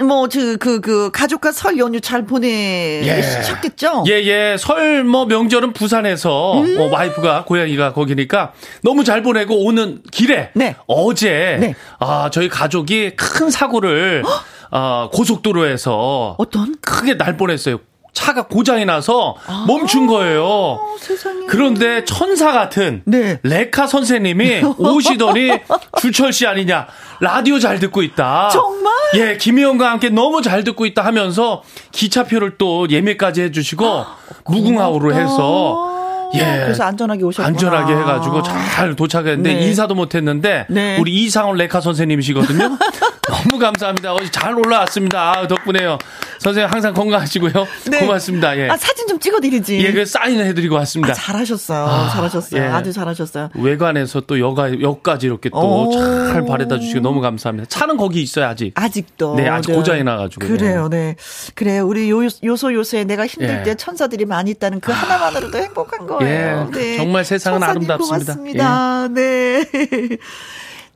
[0.00, 4.04] 뭐그 그, 그, 가족과 설 연휴 잘 보내셨겠죠?
[4.08, 4.56] 예, 예.
[4.58, 10.76] 설 뭐 명절은 부산에서 음~ 어, 와이프가 고양이가 거기니까 너무 잘 보내고 오는 길에 네.
[10.86, 11.74] 어제 네.
[11.98, 14.22] 아 저희 가족이 큰 사고를
[14.70, 17.78] 아, 고속도로에서 어떤 크게 날 뻔했어요.
[18.18, 20.80] 차가 고장이 나서 아, 멈춘 거예요.
[20.98, 21.46] 세상에.
[21.46, 23.38] 그런데 천사 같은 네.
[23.44, 25.52] 레카 선생님이 오시더니
[26.02, 26.88] 주철 씨 아니냐.
[27.20, 28.48] 라디오 잘 듣고 있다.
[28.52, 28.92] 정말?
[29.14, 36.30] 예, 김희영과 함께 너무 잘 듣고 있다 하면서 기차표를 또 예매까지 해주시고 아, 무궁화호로 해서
[36.34, 36.40] 예.
[36.64, 37.46] 그래서 안전하게 오셨구나.
[37.46, 39.66] 안전하게 해가지고 잘 도착했는데 네.
[39.68, 40.98] 인사도 못했는데 네.
[40.98, 42.78] 우리 이상원 레카 선생님이시거든요.
[43.28, 44.12] 너무 감사합니다.
[44.14, 45.32] 어, 잘 올라왔습니다.
[45.38, 45.98] 아, 덕분에요.
[46.38, 47.52] 선생님 항상 건강하시고요.
[47.90, 47.98] 네.
[48.00, 48.56] 고맙습니다.
[48.58, 48.68] 예.
[48.68, 49.78] 아, 사진 좀 찍어드리지.
[49.80, 51.12] 예, 그 사인을 해드리고 왔습니다.
[51.12, 51.84] 아, 잘하셨어요.
[51.84, 52.62] 아, 잘하셨어요.
[52.62, 52.66] 예.
[52.66, 53.50] 아주 잘하셨어요.
[53.54, 55.90] 외관에서 또 여가, 역까지 이렇게 또
[56.28, 57.68] 잘 바래다 주시고 너무 감사합니다.
[57.68, 58.72] 차는 거기 있어요, 아직.
[58.74, 59.34] 아직도.
[59.36, 59.76] 네, 아직 네.
[59.76, 60.46] 고장이 나가지고.
[60.46, 61.16] 그래요, 네.
[61.54, 61.86] 그래요.
[61.86, 63.62] 우리 요, 요소 요소에 내가 힘들 예.
[63.62, 66.70] 때 천사들이 많이 있다는 그 하나만으로도 행복한 거예요.
[66.74, 66.78] 예.
[66.78, 66.96] 네.
[66.96, 68.34] 정말 세상은 아름답습니다.
[68.34, 69.04] 고맙습니다.
[69.04, 69.14] 예.
[69.14, 69.64] 네.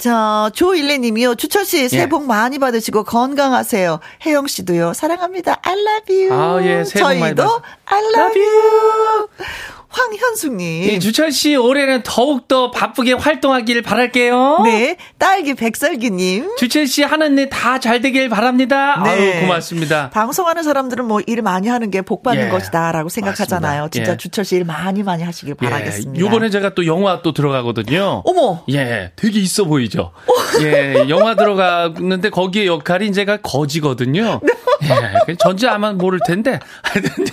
[0.02, 1.36] 자, 조일레 님이요.
[1.36, 2.08] 주철 씨, 새해 예.
[2.08, 4.00] 복 많이 받으시고 건강하세요.
[4.26, 4.94] 혜영 씨도요.
[4.94, 5.60] 사랑합니다.
[5.62, 6.32] I love you.
[6.32, 6.82] 아, 예.
[6.82, 9.28] 새해 복 많이 저희도 I love, love you.
[9.92, 10.86] 황현숙님.
[10.88, 14.60] 네, 주철 씨 올해는 더욱 더 바쁘게 활동하길 바랄게요.
[14.64, 16.56] 네, 딸기 백설기님.
[16.56, 19.00] 주철 씨 하는 일 다 잘 되길 바랍니다.
[19.04, 19.10] 네.
[19.10, 20.10] 아유 고맙습니다.
[20.10, 22.48] 방송하는 사람들은 뭐 일 많이 하는 게 복 받는 예.
[22.48, 23.82] 것이다라고 생각하잖아요.
[23.82, 23.88] 맞습니다.
[23.90, 24.16] 진짜 예.
[24.16, 25.68] 주철 씨 일 많이 많이 하시길 예.
[25.68, 26.26] 바라겠습니다.
[26.26, 28.22] 이번에 제가 또 영화 또 들어가거든요.
[28.24, 28.64] 어머.
[28.70, 30.12] 예, 되게 있어 보이죠.
[30.62, 34.40] 예, 영화 들어가는데 거기에 역할이 제가 거지거든요.
[34.82, 34.88] 네.
[35.28, 37.26] 예, 전지 아마 모를 텐데 하여튼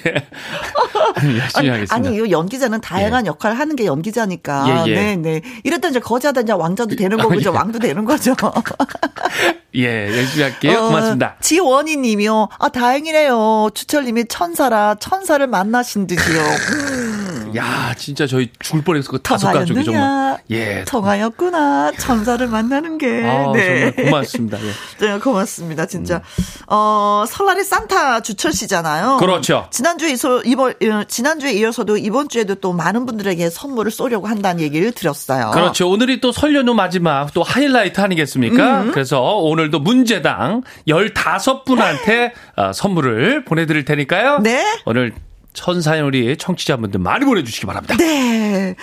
[1.39, 1.95] 열심히 하겠습니다.
[1.95, 3.29] 아니, 이 연 기자는 다양한 예.
[3.29, 4.85] 역할을 하는 게 연기자니까.
[4.87, 4.95] 예, 예.
[4.95, 5.41] 네, 네.
[5.63, 7.49] 이랬다 이제 거지하다 이제 왕자도 되는 거고 이제.
[7.49, 8.35] 왕도 되는 거죠.
[9.75, 10.79] 예, 열심히 할게요.
[10.79, 11.35] 어, 고맙습니다.
[11.41, 12.49] 지원이 님이요.
[12.57, 13.69] 아, 다행이네요.
[13.73, 16.41] 주철 님이 천사라 천사를 만나신 듯이요.
[16.41, 17.18] 음.
[17.55, 19.11] 야, 진짜 저희 죽을 뻔했어.
[19.11, 20.37] 그 다섯 가족이 정말.
[20.51, 20.83] 예.
[20.85, 21.91] 통하였구나.
[21.99, 23.23] 천사를 만나는 게.
[23.25, 23.91] 아, 네.
[23.93, 24.57] 정말 고맙습니다.
[24.61, 24.71] 예.
[25.05, 25.85] 네, 고맙습니다.
[25.85, 26.17] 진짜.
[26.17, 26.43] 음.
[26.67, 29.17] 어, 설날에 산타 주철 씨잖아요.
[29.17, 29.67] 그렇죠.
[29.71, 34.91] 지난주에 이서, 이번, 어, 지난주에 이어서도 이번 주에도 또 많은 분들에게 선물을 쏘려고 한다는 얘기를
[34.91, 35.51] 들었어요.
[35.51, 35.89] 그렇죠.
[35.89, 38.81] 오늘이 또 설 연휴 마지막 또 하이라이트 아니겠습니까?
[38.83, 38.91] 음.
[38.91, 44.39] 그래서 오늘도 문제당 15분한테 어, 선물을 보내드릴 테니까요.
[44.41, 44.63] 네.
[44.85, 45.13] 오늘
[45.53, 47.95] 천사연 우리 청취자분들 많이 보내주시기 바랍니다.
[47.97, 48.75] 네.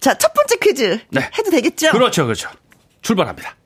[0.00, 1.00] 자, 첫 번째 퀴즈.
[1.10, 1.28] 네.
[1.38, 1.90] 해도 되겠죠?
[1.90, 2.48] 그렇죠, 그렇죠.
[3.02, 3.56] 출발합니다.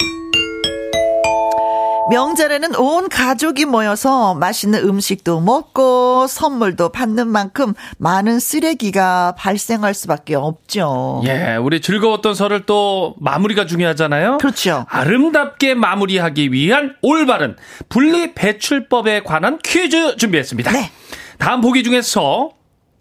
[2.10, 11.22] 명절에는 온 가족이 모여서 맛있는 음식도 먹고 선물도 받는 만큼 많은 쓰레기가 발생할 수밖에 없죠.
[11.26, 14.38] 예, 우리 즐거웠던 설을 또 마무리가 중요하잖아요.
[14.38, 14.86] 그렇죠.
[14.88, 17.56] 아름답게 마무리하기 위한 올바른
[17.90, 20.72] 분리 배출법에 관한 퀴즈 준비했습니다.
[20.72, 20.90] 네.
[21.38, 22.50] 다음 보기 중에서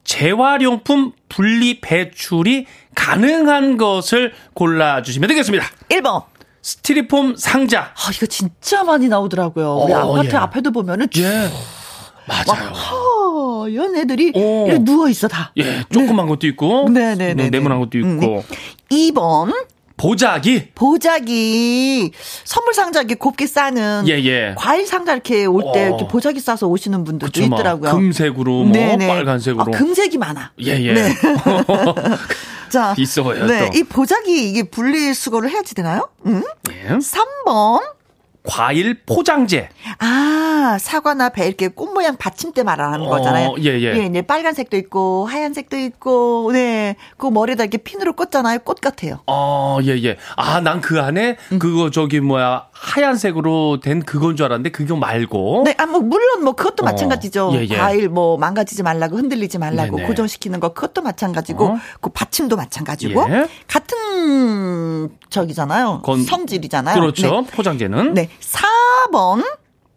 [0.03, 5.65] 재활용품 분리 배출이 가능한 것을 골라주시면 되겠습니다.
[5.89, 6.23] 1번.
[6.61, 7.93] 스티리폼 상자.
[7.95, 9.75] 아, 이거 진짜 많이 나오더라고요.
[9.75, 10.37] 우리 어, 아파트 예.
[10.37, 11.49] 앞에도 보면은 예.
[12.27, 12.71] 맞아요.
[12.73, 14.77] 하얀 애들이 어.
[14.81, 15.53] 누워 있어 다.
[15.57, 16.29] 예, 조그만 네.
[16.29, 18.07] 것도 있고, 네네네, 네, 네모난 것도 있고.
[18.07, 18.43] 음, 네.
[18.89, 19.53] 2번
[19.97, 20.69] 보자기.
[20.75, 22.11] 보자기.
[22.43, 24.05] 선물 상자 이렇게 곱게 싸는.
[24.07, 24.55] 예, 예.
[24.57, 25.97] 과일 상자 이렇게 올때 어.
[26.07, 27.91] 보자기 싸서 오시는 분들도 그쵸, 있더라고요.
[27.91, 29.07] 금색으로, 뭐, 네네.
[29.07, 29.61] 빨간색으로.
[29.63, 30.51] 아, 금색이 많아.
[30.61, 30.93] 예, 예.
[30.93, 31.09] 네.
[32.69, 32.93] 자.
[32.97, 33.45] 있어요.
[33.45, 33.69] 네.
[33.71, 33.77] 또.
[33.77, 36.09] 이 보자기 이게 분리수거를 해야지 되나요?
[36.25, 36.43] 응?
[36.71, 36.89] 예.
[36.97, 37.81] 3번.
[38.47, 39.69] 과일 포장재.
[39.99, 43.55] 아, 사과나 배 이렇게 꽃 모양 받침대 말하는 어, 거잖아요.
[43.59, 43.93] 예, 예.
[43.95, 46.95] 예, 네, 빨간색도 있고 하얀색도 있고 네.
[47.17, 48.59] 그 머리에다 이렇게 핀으로 꽂잖아요.
[48.59, 49.19] 꽃 같아요.
[49.27, 50.17] 어, 예, 예.
[50.37, 51.59] 아, 난 그 안에 음.
[51.59, 55.63] 그거 저기 뭐야 하얀색으로 된 그건 줄 알았는데 그거 말고.
[55.65, 57.51] 네, 아, 뭐 물론 뭐 그것도 어, 마찬가지죠.
[57.55, 57.77] 예, 예.
[57.77, 60.07] 과일 뭐 망가지지 말라고 흔들리지 말라고 네네.
[60.07, 61.77] 고정시키는 거 그것도 마찬가지고 어?
[62.01, 63.47] 그 받침도 마찬가지고 예.
[63.67, 66.01] 같은 저기잖아요.
[66.03, 66.99] 건, 성질이잖아요.
[66.99, 67.41] 그렇죠.
[67.41, 67.47] 네.
[67.51, 68.13] 포장재는.
[68.13, 68.29] 네.
[68.41, 69.43] 4번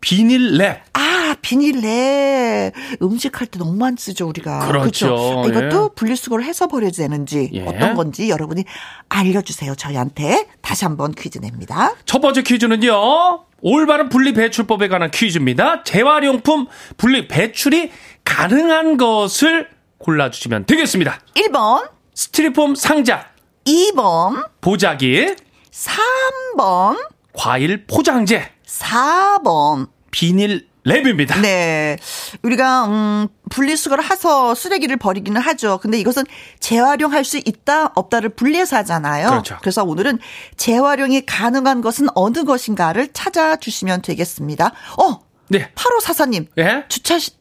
[0.00, 0.78] 비닐랩.
[0.94, 2.72] 아, 비닐랩.
[3.02, 4.66] 음식할 때 너무 많이 쓰죠, 우리가.
[4.66, 5.14] 그렇죠.
[5.14, 5.48] 그렇죠?
[5.48, 5.94] 이것도 예.
[5.94, 7.66] 분리수거를 해서 버려야 되는지 예.
[7.66, 8.64] 어떤 건지 여러분이
[9.08, 10.46] 알려주세요, 저희한테.
[10.60, 11.94] 다시 한번 퀴즈 냅니다.
[12.04, 13.44] 첫 번째 퀴즈는요.
[13.62, 15.82] 올바른 분리 배출법에 관한 퀴즈입니다.
[15.84, 16.66] 재활용품
[16.96, 17.90] 분리 배출이
[18.24, 21.20] 가능한 것을 골라주시면 되겠습니다.
[21.36, 21.90] 1번.
[22.14, 23.26] 스티리폼 상자.
[23.66, 24.48] 2번.
[24.60, 25.34] 보자기.
[25.70, 26.96] 3번.
[27.32, 28.50] 과일 포장재.
[28.66, 29.88] 4번.
[30.10, 31.40] 비닐 랩입니다.
[31.40, 31.98] 네.
[32.42, 35.78] 우리가, 음, 분리수거를 해서 쓰레기를 버리기는 하죠.
[35.78, 36.24] 근데 이것은
[36.58, 39.28] 재활용할 수 있다, 없다를 분리해서 하잖아요.
[39.28, 39.56] 그렇죠.
[39.60, 40.18] 그래서 오늘은
[40.56, 44.72] 재활용이 가능한 것은 어느 것인가를 찾아주시면 되겠습니다.
[44.98, 45.20] 어!
[45.48, 45.70] 네.
[45.74, 46.46] 8544님.
[46.58, 46.84] 예?
[46.88, 47.32] 주철 씨,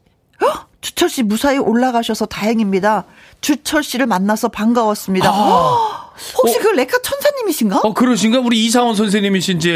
[0.42, 0.66] 어?
[0.80, 3.04] 주철 씨 무사히 올라가셔서 다행입니다.
[3.40, 5.30] 주철 씨를 만나서 반가웠습니다.
[5.32, 6.09] 아.
[6.36, 6.62] 혹시 어?
[6.62, 7.80] 그 레카 천사님이신가?
[7.80, 8.40] 어, 그러신가?
[8.40, 9.72] 우리 이상원 선생님이신지.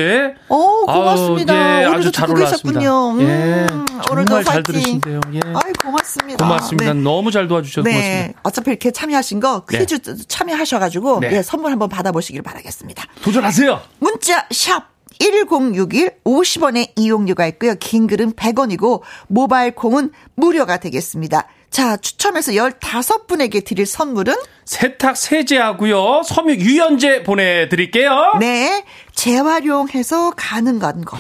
[0.49, 1.55] 어, 고맙습니다.
[1.55, 2.81] 아유, 예, 아주 잘 올라왔습니다.
[2.81, 3.67] 음, 예,
[4.07, 5.21] 정말 잘 들으신데요.
[5.35, 5.41] 예.
[5.55, 6.45] 아이, 고맙습니다.
[6.45, 6.93] 고맙습니다.
[6.93, 7.01] 네.
[7.01, 7.93] 너무 잘 도와주셔서 네.
[7.93, 8.41] 고맙습니다.
[8.43, 9.79] 어차피 이렇게 참여하신 거 네.
[9.79, 10.15] 퀴즈 네.
[10.29, 11.31] 참여하셔가지고 네.
[11.33, 13.05] 예, 선물 한번 받아보시길 바라겠습니다.
[13.23, 13.81] 도전하세요.
[13.99, 17.75] 문자 샵 1061 50원의 이용료가 있고요.
[17.79, 21.47] 긴 글은 100원이고 모바일 콩은 무료가 되겠습니다.
[21.75, 24.33] 자, 추첨해서 15분에게 드릴 선물은
[24.65, 26.23] 세탁 세제하고요.
[26.25, 28.35] 섬유 유연제 보내 드릴게요.
[28.39, 28.85] 네.
[29.13, 31.19] 재활용해서 가능한 것.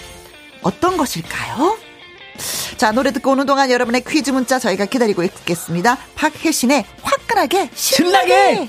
[0.62, 1.76] 어떤 것일까요?
[2.76, 5.98] 자, 노래 듣고 오는 동안 여러분의 퀴즈 문자 저희가 기다리고 있겠습니다.
[6.14, 8.28] 박혜신의 화끈하게 신나게!
[8.54, 8.68] 신나게!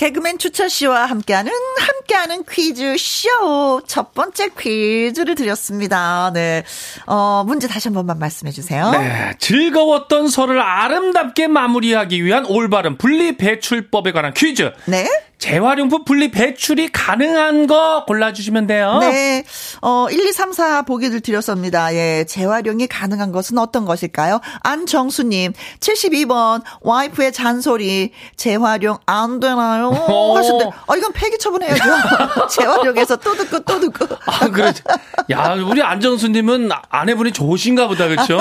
[0.00, 6.30] 개그맨 추철 씨와 함께하는 함께하는 퀴즈 쇼 첫 번째 퀴즈를 드렸습니다.
[6.32, 6.64] 네,
[7.06, 8.90] 어 문제 다시 한 번만 말씀해 주세요.
[8.92, 14.72] 네, 즐거웠던 설을 아름답게 마무리하기 위한 올바른 분리 배출법에 관한 퀴즈.
[14.86, 15.06] 네.
[15.40, 18.98] 재활용품 분리 배출이 가능한 거 골라주시면 돼요.
[19.00, 19.42] 네.
[19.80, 21.94] 어, 1, 2, 3, 4 보기를 드렸습니다.
[21.94, 22.24] 예.
[22.28, 24.40] 재활용이 가능한 것은 어떤 것일까요?
[24.60, 29.88] 안정수님, 72번, 와이프의 잔소리, 재활용 안 되나요?
[29.88, 30.36] 어.
[30.36, 31.82] 하신데, 어, 이건 폐기 처분해야죠.
[32.50, 34.14] 재활용해서 또 듣고 또 듣고.
[34.26, 34.74] 아, 그래.
[35.30, 38.38] 야, 우리 안정수님은 아내분이 좋으신가 보다, 그렇죠?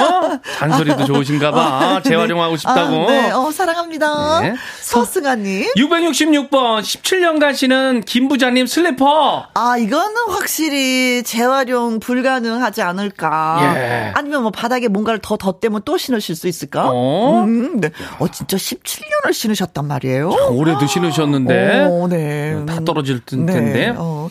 [0.57, 1.61] 잔소리도 좋으신가 봐.
[1.61, 2.09] 아, 네.
[2.09, 3.07] 재활용하고 싶다고.
[3.07, 3.31] 아, 네.
[3.31, 4.41] 어, 사랑합니다.
[4.41, 4.55] 네.
[4.81, 5.71] 서승아님.
[5.77, 9.45] 666번, 17년간 신은 김 부장님 슬리퍼.
[9.53, 13.59] 아, 이거는 확실히 재활용 불가능하지 않을까.
[13.75, 14.11] 예.
[14.15, 16.89] 아니면 뭐 바닥에 뭔가를 더 덧대면 또 신으실 수 있을까?
[16.89, 17.91] 어, 음, 네.
[18.17, 20.29] 어 진짜 17년을 신으셨단 말이에요.
[20.51, 21.87] 오래도 신으셨는데.
[21.89, 22.65] 어, 네.
[22.65, 23.59] 다 떨어질 텐데.
[23.59, 23.93] 네.
[23.95, 24.27] 어.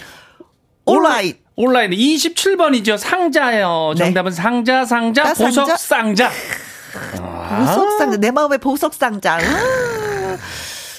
[0.84, 1.38] 올라잇.
[1.54, 2.98] 온라인 27번이죠.
[2.98, 3.92] 상자요.
[3.96, 4.04] 네.
[4.04, 4.36] 정답은 네.
[4.36, 6.30] 상자, 상자, 보석 상자.
[6.92, 8.16] 보석 상자.
[8.16, 9.38] 내 마음의 보석 상자.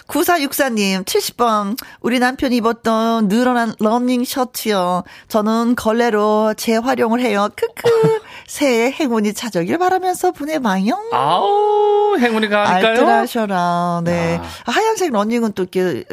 [0.09, 1.77] 9464님, 70번.
[2.01, 5.03] 우리 남편이 입었던 늘어난 러닝 셔츠요.
[5.27, 7.47] 저는 걸레로 재활용을 해요.
[7.55, 8.19] 크크.
[8.49, 10.99] 새해 행운이 찾아오길 바라면서 보내봐요.
[11.11, 12.87] 아우, 행운이 가니까요.
[12.87, 14.01] 알뜰하셔라.
[14.03, 14.41] 네.
[14.65, 14.71] 아.
[14.71, 16.03] 하얀색 러닝은 또 이렇게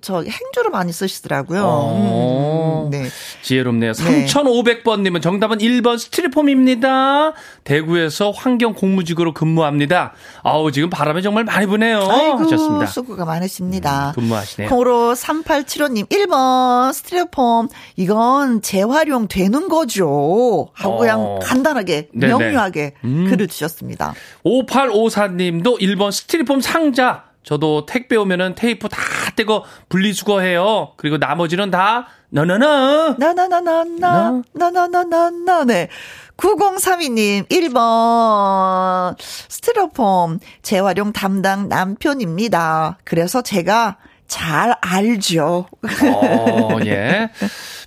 [0.00, 1.62] 저 행주를 많이 쓰시더라고요.
[1.64, 2.84] 어.
[2.86, 3.06] 음, 네.
[3.42, 3.92] 지혜롭네요.
[3.92, 4.26] 네.
[4.26, 7.32] 3500번님은 정답은 1번 스티리폼입니다.
[7.62, 10.14] 대구에서 환경 공무직으로 근무합니다.
[10.42, 12.08] 아우, 지금 바람이 정말 많이 부네요.
[12.10, 12.86] 아이고, 하셨습니다.
[12.86, 14.08] 수고가 많으 많으십니다.
[14.10, 14.70] 음, 근무하시네요.
[14.70, 20.68] 콩으로 3875님 1번 스티로폼 이건 재활용 되는 거죠.
[20.72, 20.98] 하고 어.
[20.98, 22.26] 그냥 간단하게 네네.
[22.26, 23.26] 명료하게 음.
[23.28, 24.14] 글을 주셨습니다.
[24.44, 28.98] 5854님도 1번 스티로폼 상자 저도 택배 오면은 테이프 다
[29.36, 30.94] 떼고 분리수거해요.
[30.96, 35.88] 그리고 나머지는 다 나나나 나나나나나 나나나나나 네.
[36.36, 42.98] 9032님, 1번, 스티로폼 재활용 담당 남편입니다.
[43.04, 45.68] 그래서 제가 잘 알죠.
[45.82, 47.30] 어, 예.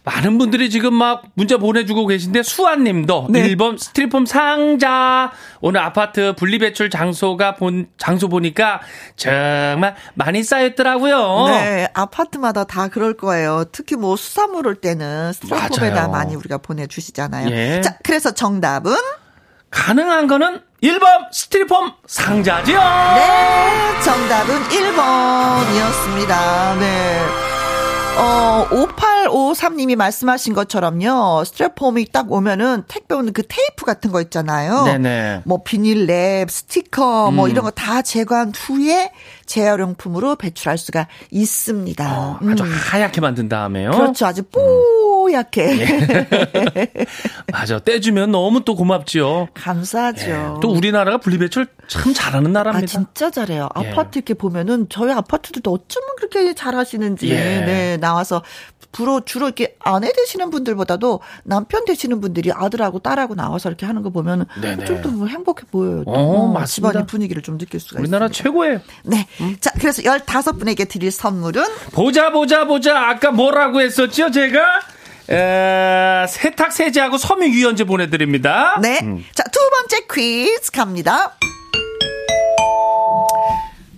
[0.08, 3.50] 많은 분들이 지금 막 문자 보내주고 계신데 수아 님도 네.
[3.50, 8.80] 1번 스트리폼 상자 오늘 아파트 분리배출 장소가 본 장소 보니까
[9.18, 11.48] 정말 많이 쌓였더라고요.
[11.48, 13.66] 네, 아파트마다 다 그럴 거예요.
[13.74, 17.50] 특히 뭐 수산물 올 때는 스트리폼에다 많이 우리가 보내 주시잖아요.
[17.50, 17.82] 예.
[17.82, 18.96] 자, 그래서 정답은
[19.72, 22.80] 가능한 거는 1번 스티리폼 상자지요.
[22.80, 26.80] 네, 정답은 1번이었습니다.
[26.80, 27.47] 네.
[28.18, 31.44] 어, 5853님이 말씀하신 것처럼요.
[31.46, 34.84] 스트랩폼이 딱 오면은 택배 오는 그 테이프 같은 거 있잖아요.
[34.84, 35.42] 네네.
[35.46, 37.52] 뭐 비닐랩, 스티커, 뭐 음.
[37.52, 39.12] 이런 거 다 제거한 후에
[39.46, 42.20] 재활용품으로 배출할 수가 있습니다.
[42.20, 42.70] 어, 아주 음.
[42.72, 43.92] 하얗게 만든 다음에요.
[43.92, 44.26] 그렇죠.
[44.26, 44.60] 아주 뽀
[45.32, 45.80] 얗게.
[45.80, 46.92] 예.
[47.52, 47.80] 맞아.
[47.80, 49.50] 떼주면 너무 또 고맙지요.
[49.54, 50.30] 감사하죠.
[50.30, 50.60] 예.
[50.62, 52.84] 또 우리나라가 분리배출 참 잘하는 나라입니다.
[52.84, 53.70] 아, 진짜 잘해요.
[53.82, 53.92] 예.
[53.92, 57.30] 아파트 이렇게 보면은 저희 아파트들도 어쩌면 그렇게 잘하시는지.
[57.30, 57.36] 예.
[57.36, 58.44] 네, 나와서
[58.92, 64.10] 주로 주로 이렇게 아내 되시는 분들보다도 남편 되시는 분들이 아들하고 딸하고 나와서 이렇게 하는 거
[64.10, 64.46] 보면
[64.88, 66.04] 좀더 뭐 행복해 보여요.
[66.04, 66.12] 또.
[66.12, 66.92] 어, 맞습니다.
[66.92, 68.44] 집안의 분위기를 좀 느낄 수가 우리나라 있습니다.
[68.44, 68.80] 최고예요.
[69.04, 69.28] 네.
[69.42, 69.56] 음.
[69.60, 73.10] 자, 그래서 15분에게 드릴 선물은 보자 보자 보자.
[73.10, 74.82] 아까 뭐라고 했었죠, 제가?
[75.30, 78.80] 에, 세탁 세제하고 섬유 유연제 보내드립니다.
[78.82, 79.00] 네.
[79.04, 79.26] 음.
[79.34, 81.38] 자, 두 번째 퀴즈 갑니다.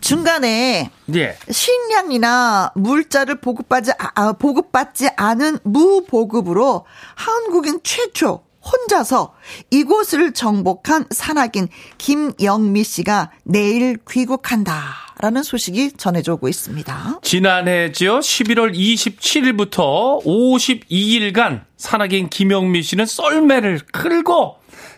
[0.02, 1.38] 중간에 예.
[1.52, 9.34] 식량이나 물자를 보급받지 아, 보급받지 않은 무보급으로 한국인 최초 혼자서
[9.72, 15.10] 이곳을 정복한 산악인 김영미 씨가 내일 귀국한다.
[15.22, 17.20] 라는 소식이 전해져 오고 있습니다.
[17.22, 18.20] 지난해죠.
[18.20, 24.56] 11월 27일부터 52일간 산악인 김영미 씨는 썰매를 끌고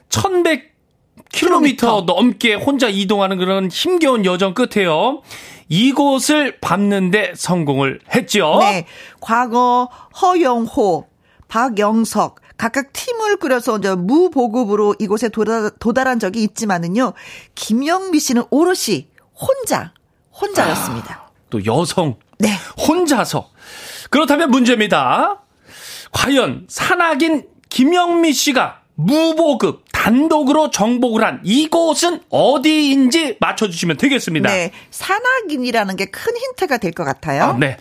[0.10, 0.72] 1100
[1.32, 5.22] 킬로미터 넘게 혼자 이동하는 그런 힘겨운 여정 끝에요.
[5.70, 8.58] 이곳을 밟는데 성공을 했죠.
[8.60, 8.86] 네.
[9.22, 9.90] 과거
[10.22, 11.08] 허영호,
[11.48, 17.14] 박영석, 각각 팀을 꾸려서 이제 무보급으로 이곳에 도달, 도달한 적이 있지만은요.
[17.56, 19.94] 김영미 씨는 오롯이 혼자,
[20.40, 21.24] 혼자였습니다.
[21.26, 22.18] 아, 또 여성.
[22.38, 22.50] 네.
[22.88, 23.50] 혼자서.
[24.12, 25.42] 그렇다면 문제입니다.
[26.12, 34.52] 과연 산악인 김영미 씨가 무보급 단독으로 정복을 한 이곳은 어디인지 맞춰주시면 되겠습니다.
[34.52, 34.72] 네.
[34.92, 37.44] 산악인이라는 게 큰 힌트가 될 것 같아요.
[37.44, 37.78] 아, 네.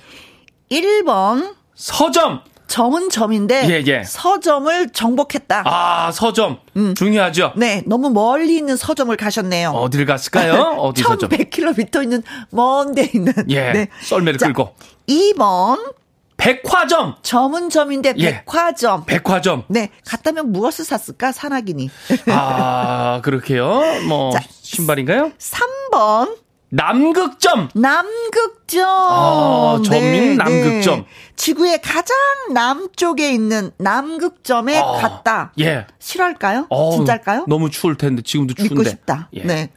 [0.71, 1.55] 1번.
[1.75, 2.41] 서점.
[2.71, 4.05] 점은 점인데 예, 예.
[4.05, 5.65] 서점을 정복했다.
[5.67, 6.95] 아 서점 음.
[6.95, 7.53] 중요하죠.
[7.57, 9.71] 네, 너무 멀리 있는 서점을 가셨네요.
[9.71, 10.53] 어딜 갔을까요?
[10.79, 11.31] 어디 서점?
[11.31, 13.33] 1,100km 있는 먼데 있는.
[13.49, 13.73] 예.
[13.73, 13.89] 네.
[14.03, 14.73] 썰매를 자, 끌고.
[15.09, 15.95] 2번
[16.37, 17.17] 백화점.
[17.23, 18.31] 점은 점인데 예.
[18.45, 19.05] 백화점.
[19.09, 19.65] 예, 백화점.
[19.69, 19.91] 네.
[20.07, 21.33] 갔다면 무엇을 샀을까?
[21.33, 21.91] 산악인이.
[22.29, 23.83] 아, 그렇게요?
[24.09, 25.33] 뭐 자, 신발인가요?
[25.39, 26.37] 3번.
[26.71, 27.69] 남극점.
[27.75, 28.87] 남극점.
[28.89, 31.01] 아, 점인 네, 남극점.
[31.01, 31.07] 네.
[31.37, 32.17] 지구의 가장
[32.53, 35.53] 남쪽에 있는 남극점에 아, 갔다.
[35.59, 35.87] 예.
[35.99, 36.67] 실화일까요?
[36.71, 37.47] 어, 진짜일까요?
[37.49, 38.75] 너무 추울 텐데 지금도 추운데.
[38.75, 39.29] 믿고 싶다.
[39.35, 39.43] 예.
[39.43, 39.73] 네.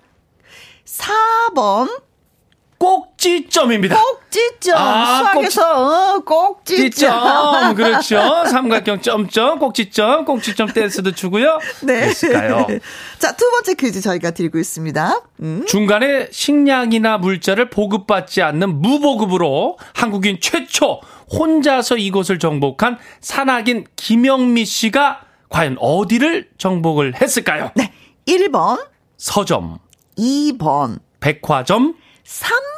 [0.85, 1.89] 4번.
[2.83, 3.95] 꼭지점입니다.
[3.95, 4.77] 꼭지점.
[4.77, 6.73] 아, 수학에서 꼭지.
[6.75, 7.75] 어, 꼭지점.
[7.75, 8.45] 그렇죠.
[8.45, 11.59] 삼각형 점점 꼭지점 꼭지점 댄스도 추고요.
[11.83, 12.07] 네.
[12.07, 12.67] 됐을까요?
[13.19, 15.21] 자, 두 번째 퀴즈 저희가 드리고 있습니다.
[15.43, 15.65] 음.
[15.65, 20.99] 중간에 식량이나 물자를 보급받지 않는 무보급으로 한국인 최초
[21.31, 27.71] 혼자서 이곳을 정복한 산악인 김영미 씨가 과연 어디를 정복을 했을까요?
[27.75, 27.93] 네.
[28.27, 29.79] 1번 서점
[30.17, 32.72] 2번 백화점 3번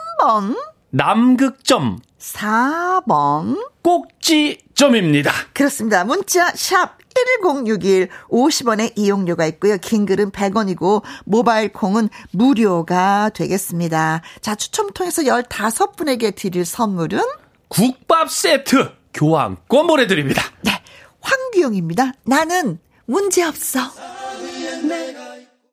[0.89, 5.31] 남극점 4번 꼭지점입니다.
[5.53, 6.03] 그렇습니다.
[6.03, 6.97] 문자 샵
[7.41, 9.77] 1061, 50원의 이용료가 있고요.
[9.77, 14.21] 긴 글은 100원이고 모바일 콩은 무료가 되겠습니다.
[14.41, 17.21] 자, 추첨 통해서 15분에게 드릴 선물은
[17.69, 20.43] 국밥 세트 교환권 보내드립니다.
[20.61, 20.71] 네,
[21.21, 22.13] 황규영입니다.
[22.23, 24.14] 나는 문제없어.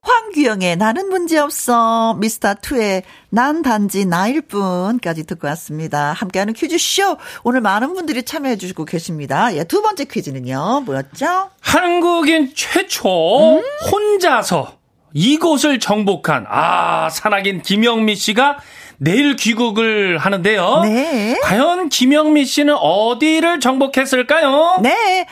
[0.02, 6.12] 황규영의 나는 문제없어 미스터2의 난 단지 나일 뿐까지 듣고 왔습니다.
[6.12, 9.54] 함께하는 퀴즈쇼 오늘 많은 분들이 참여해 주시고 계십니다.
[9.54, 11.50] 예, 두 번째 퀴즈는요 뭐였죠?
[11.60, 13.62] 한국인 최초 음?
[13.92, 14.72] 혼자서
[15.14, 18.58] 이곳을 정복한 아 산악인 김영미 씨가
[18.98, 20.80] 내일 귀국을 하는데요.
[20.84, 21.38] 네.
[21.42, 24.78] 과연 김영미 씨는 어디를 정복했을까요?
[24.82, 25.26] 네.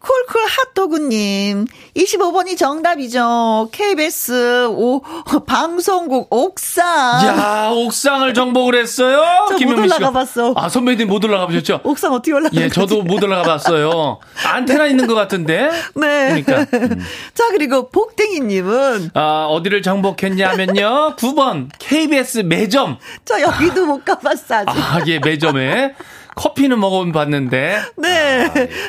[0.00, 3.68] 쿨쿨 핫도그님, 25번이 정답이죠.
[3.70, 5.02] KBS 오,
[5.46, 6.86] 방송국 옥상.
[7.26, 9.22] 야 옥상을 정복을 했어요?
[9.50, 10.54] 못 올라가 봤어.
[10.56, 11.80] 아, 선배님 못 올라가 보셨죠?
[11.84, 14.18] 옥상 어떻게 올라가 예, 저도 못 올라가 봤어요.
[14.46, 15.70] 안테나 있는 것 같은데?
[15.94, 16.42] 네.
[16.42, 16.66] 그러니까.
[16.78, 17.04] 음.
[17.34, 19.10] 자, 그리고 복댕이님은.
[19.12, 21.16] 아, 어디를 정복했냐면요.
[21.16, 22.96] 9번, KBS 매점.
[23.26, 24.70] 저 여기도 못 가봤어, 아직.
[24.70, 25.94] 아, 예, 매점에.
[26.36, 27.80] 커피는 먹어봤는데.
[27.96, 28.46] 네.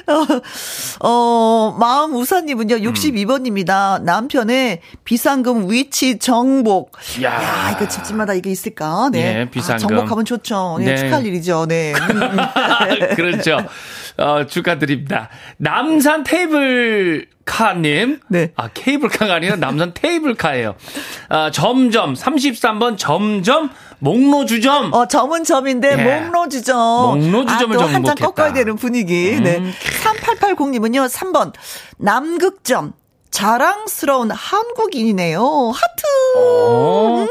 [0.08, 4.00] 아, 어, 어, 마음 우사님은요, 62번입니다.
[4.00, 4.06] 음.
[4.06, 6.92] 남편의 비상금 위치 정복.
[7.24, 9.10] 야, 야 이거 집집마다 이게 있을까?
[9.12, 9.34] 네.
[9.34, 9.86] 네 비상금.
[9.86, 10.78] 아, 정복하면 좋죠.
[10.80, 10.98] 네, 네.
[10.98, 11.66] 축하할 일이죠.
[11.68, 11.94] 네.
[13.16, 13.58] 그렇죠.
[14.18, 15.30] 어, 축하드립니다.
[15.58, 18.20] 남산 테이블 카님.
[18.30, 18.52] 네.
[18.56, 20.76] 아, 케이블카가 아니라 남산 테이블카예요.
[21.30, 24.94] 아, 점점 33번 점점 목로주점.
[24.94, 26.20] 어, 점은 점인데 예.
[26.22, 27.20] 목로주점.
[27.20, 29.36] 목로주점을 아, 한장 꺾어야 되는 분위기.
[29.36, 29.44] 음.
[29.44, 29.62] 네.
[30.04, 31.10] 3880님은요.
[31.10, 31.54] 3번
[31.98, 32.94] 남극점.
[33.32, 35.42] 자랑스러운 한국인이네요.
[35.74, 36.04] 하트.
[36.38, 37.28] 어, 음.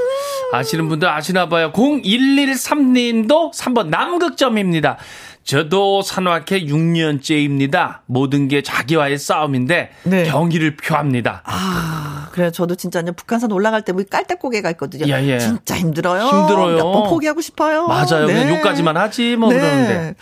[0.52, 1.72] 아시는 분들 아시나 봐요.
[1.72, 4.96] 0113님도 3번 남극점입니다.
[5.44, 8.00] 저도 산악회 6년째입니다.
[8.06, 10.24] 모든 게 자기와의 싸움인데 네.
[10.24, 11.42] 경기를 표합니다.
[11.44, 15.06] 아, 그래 저도 진짜 북한산 올라갈 때 우리 깔딱고개 가 있거든요.
[15.08, 15.38] 예, 예.
[15.38, 16.22] 진짜 힘들어요.
[16.24, 16.76] 힘들어요.
[16.76, 17.86] 몇 번 포기하고 싶어요.
[17.88, 18.26] 맞아요.
[18.26, 18.34] 네.
[18.34, 19.58] 그냥 요까지만 하지 뭐 네.
[19.58, 20.14] 그러는데.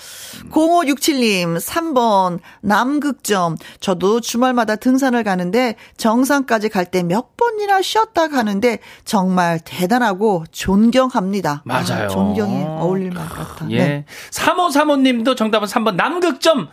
[0.51, 3.57] 0567님 3번 남극점.
[3.81, 11.63] 저도 주말마다 등산을 가는데 정상까지 갈 때 몇 번이나 쉬었다 가는데 정말 대단하고 존경합니다.
[11.67, 12.05] 맞아요.
[12.05, 13.67] 아, 존경이 어울릴 만 같아.
[13.71, 13.79] 예.
[13.79, 14.05] 네.
[14.31, 16.69] 3535님 님도 정답은 3번 남극점.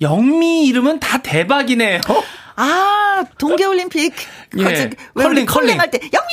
[0.00, 2.00] 영미 이름은 다 대박이네요.
[2.60, 4.14] 아, 동계올림픽.
[4.58, 4.90] 예.
[5.14, 6.28] 컬링, 컬링 할 때, 영미!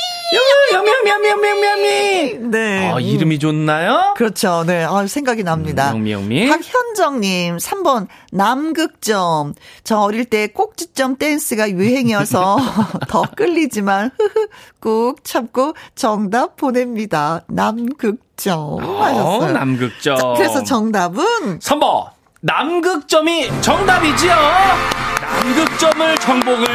[0.72, 2.48] 영미, 영미, 영미, 영미, 영미, 영미!
[2.50, 2.90] 네.
[2.92, 4.14] 아, 이름이 좋나요?
[4.16, 4.64] 그렇죠.
[4.66, 4.82] 네.
[4.82, 5.92] 아, 생각이 납니다.
[5.92, 6.48] 음, 영미, 영미.
[6.48, 9.54] 박현정님, 3번, 남극점.
[9.84, 12.56] 저 어릴 때 꼭지점 댄스가 유행이어서
[13.08, 14.48] 더 끌리지만, 흐흐,
[14.80, 17.42] 꾹 참고 정답 보냅니다.
[17.46, 18.58] 남극점.
[18.82, 19.48] 어.
[19.52, 20.18] 남극점.
[20.18, 21.60] 자, 그래서 정답은?
[21.60, 22.10] 3번.
[22.40, 24.34] 남극점이 정답이지요.
[25.26, 26.66] 남극점을 정복을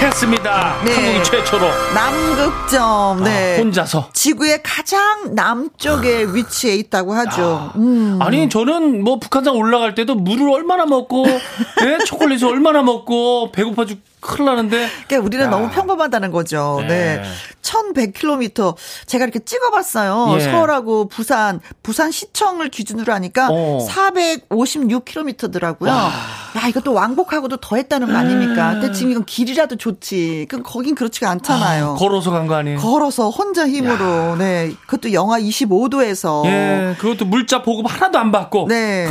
[0.00, 0.76] 했습니다.
[0.84, 0.94] 네.
[0.94, 1.66] 한국이 최초로.
[1.94, 3.24] 남극점.
[3.24, 3.56] 네.
[3.56, 4.10] 아, 혼자서.
[4.12, 7.72] 지구의 가장 남쪽에 위치해 있다고 하죠.
[7.74, 8.18] 아, 음.
[8.22, 11.98] 아니, 저는 뭐 북한산 올라갈 때도 물을 얼마나 먹고, 네?
[12.06, 14.88] 초콜릿을 얼마나 먹고, 배고파 죽 큰일 나는데.
[15.06, 15.50] 그러니까 우리는 야.
[15.50, 16.78] 너무 평범하다는 거죠.
[16.82, 17.22] 네.
[17.22, 17.22] 네.
[17.62, 18.74] 1100km
[19.06, 20.36] 제가 이렇게 찍어봤어요.
[20.36, 20.40] 예.
[20.40, 23.86] 서울하고 부산, 부산 시청을 기준으로 하니까 어.
[23.90, 25.88] 456km더라고요.
[25.88, 26.10] 와.
[26.56, 28.72] 야, 이것도 왕복하고도 더 했다는 거 아닙니까?
[28.72, 28.80] 음.
[28.80, 30.46] 근데 지금 이건 길이라도 좋지.
[30.48, 31.90] 그럼 거긴 그렇지가 않잖아요.
[31.90, 32.78] 아, 걸어서 간 거 아니에요?
[32.78, 34.04] 걸어서 혼자 힘으로.
[34.32, 34.36] 야.
[34.38, 34.72] 네.
[34.86, 36.46] 그것도 영하 25도에서.
[36.46, 36.96] 예.
[36.98, 38.66] 그것도 물자 보급 하나도 안 받고.
[38.68, 39.06] 네.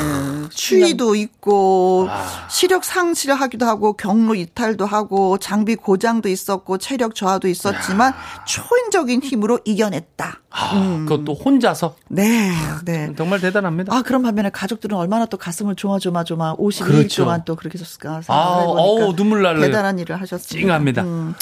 [0.50, 2.48] 추위도 있고, 아.
[2.50, 4.97] 시력 상실하기도 하고, 경로 이탈도 하고,
[5.40, 8.44] 장비 고장도 있었고, 체력 저하도 있었지만, 야.
[8.46, 10.42] 초인적인 힘으로 이겨냈다.
[10.50, 11.06] 아, 음.
[11.06, 11.96] 그것도 혼자서?
[12.08, 12.52] 네,
[12.86, 13.14] 네.
[13.16, 13.96] 정말 대단합니다.
[13.96, 17.24] 아, 그런 반면에 가족들은 얼마나 또 가슴을 조마조마조마 52일 그렇죠.
[17.24, 18.22] 동안 또 그렇게 줬을까.
[18.28, 18.34] 아,
[18.66, 20.66] 어우, 눈물 날래 대단한 일을 하셨습니다.
[20.68, 21.04] 찡합니다.
[21.04, 21.36] 음,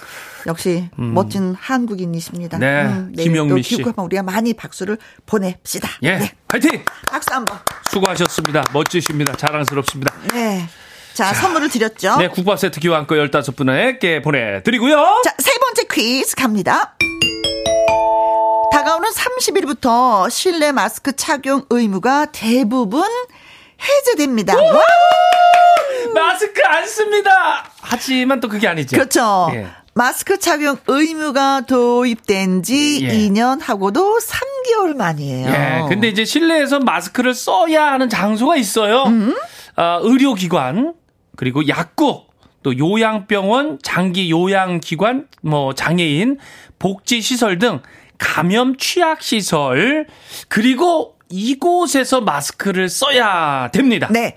[0.47, 1.13] 역시 음.
[1.13, 2.57] 멋진 한국인이십니다.
[2.57, 3.77] 네, 음, 김영미 씨.
[3.77, 5.87] 기국한번 우리가 많이 박수를 보냅시다.
[6.03, 6.31] 예, 네.
[6.47, 6.83] 파이팅!
[7.07, 7.57] 박수 한 번.
[7.89, 8.63] 수고하셨습니다.
[8.73, 9.37] 멋지십니다.
[9.37, 10.13] 자랑스럽습니다.
[10.33, 10.67] 네.
[11.15, 12.17] 자, 자, 선물을 드렸죠.
[12.17, 15.21] 네, 국밥 세트 교환권 15분에게 보내드리고요.
[15.23, 16.97] 자, 세 번째 퀴즈 갑니다.
[18.73, 23.03] 다가오는 30일부터 실내 마스크 착용 의무가 대부분
[23.81, 24.55] 해제됩니다.
[26.13, 27.63] 마스크 안 씁니다.
[27.79, 28.97] 하지만 또 그게 아니죠.
[28.97, 29.47] 그렇죠.
[29.53, 29.67] 예.
[29.93, 33.07] 마스크 착용 의무가 도입된 지 예.
[33.07, 35.47] 2년 하고도 3개월 만이에요.
[35.47, 35.85] 예.
[35.87, 39.03] 근데 이제 실내에서 마스크를 써야 하는 장소가 있어요.
[39.03, 39.33] 음?
[39.77, 40.93] 어, 의료기관,
[41.35, 42.33] 그리고 약국,
[42.63, 46.37] 또 요양병원, 장기 요양기관, 뭐 장애인,
[46.79, 47.81] 복지시설 등
[48.17, 50.07] 감염 취약시설,
[50.47, 54.07] 그리고 이곳에서 마스크를 써야 됩니다.
[54.11, 54.35] 네.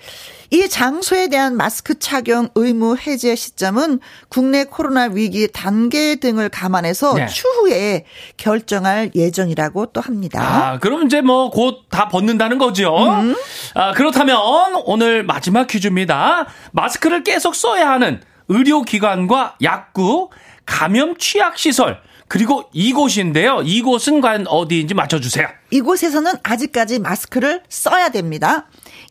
[0.50, 7.26] 이 장소에 대한 마스크 착용 의무 해제 시점은 국내 코로나 위기 단계 등을 감안해서 네.
[7.26, 8.06] 추후에
[8.38, 10.40] 결정할 예정이라고 또 합니다.
[10.42, 12.96] 아, 그럼 이제 뭐 곧 다 벗는다는 거죠.
[12.96, 13.34] 음.
[13.74, 14.38] 아, 그렇다면
[14.84, 16.46] 오늘 마지막 퀴즈입니다.
[16.72, 20.30] 마스크를 계속 써야 하는 의료기관과 약국,
[20.64, 23.62] 감염 취약시설, 그리고 이곳인데요.
[23.64, 25.48] 이곳은 과연 어디인지 맞춰주세요.
[25.70, 28.66] 이곳에서는 아직까지 마스크를 써야 됩니다.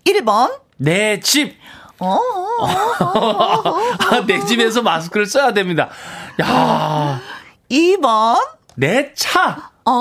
[0.06, 0.66] 1번.
[0.78, 1.57] 내 집.
[1.99, 2.19] 어.
[2.99, 5.89] 아, 내 집에서 마스크를 써야 됩니다.
[6.41, 7.19] 야.
[7.69, 8.38] 2번.
[8.75, 9.71] 내 차.
[9.86, 9.91] 어.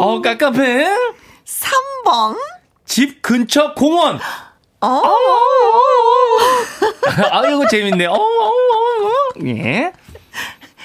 [0.00, 0.88] 어, 깜깜해.
[1.46, 2.36] 3번.
[2.84, 4.20] 집 근처 공원.
[4.80, 5.02] 어.
[7.30, 8.06] 아, 이거 재밌네.
[8.06, 8.50] 어, 어, 어,
[9.44, 9.92] 예.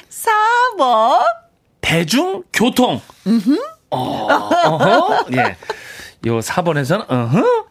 [0.09, 1.21] 4번.
[1.81, 3.01] 대중교통.
[3.27, 3.57] 음흠.
[3.91, 5.25] 어, 어허.
[5.33, 5.57] 예.
[6.25, 7.65] 요 4번에서는, 어허.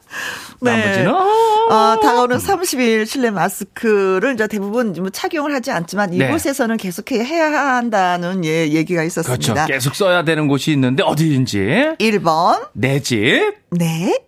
[0.61, 0.77] 네.
[0.77, 6.27] 나머지는, 어, 다가오는 30일 실내 마스크를 이제 대부분 뭐 착용을 하지 않지만 네.
[6.27, 6.83] 이곳에서는 네.
[6.83, 9.55] 계속 해야 한다는 예, 얘기가 있었습니다.
[9.55, 9.67] 그렇죠.
[9.73, 11.59] 계속 써야 되는 곳이 있는데 어디인지.
[11.99, 12.69] 1번.
[12.75, 13.55] 내 집.
[13.71, 14.19] 네.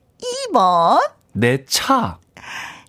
[0.50, 1.00] 2번.
[1.32, 2.18] 내 차.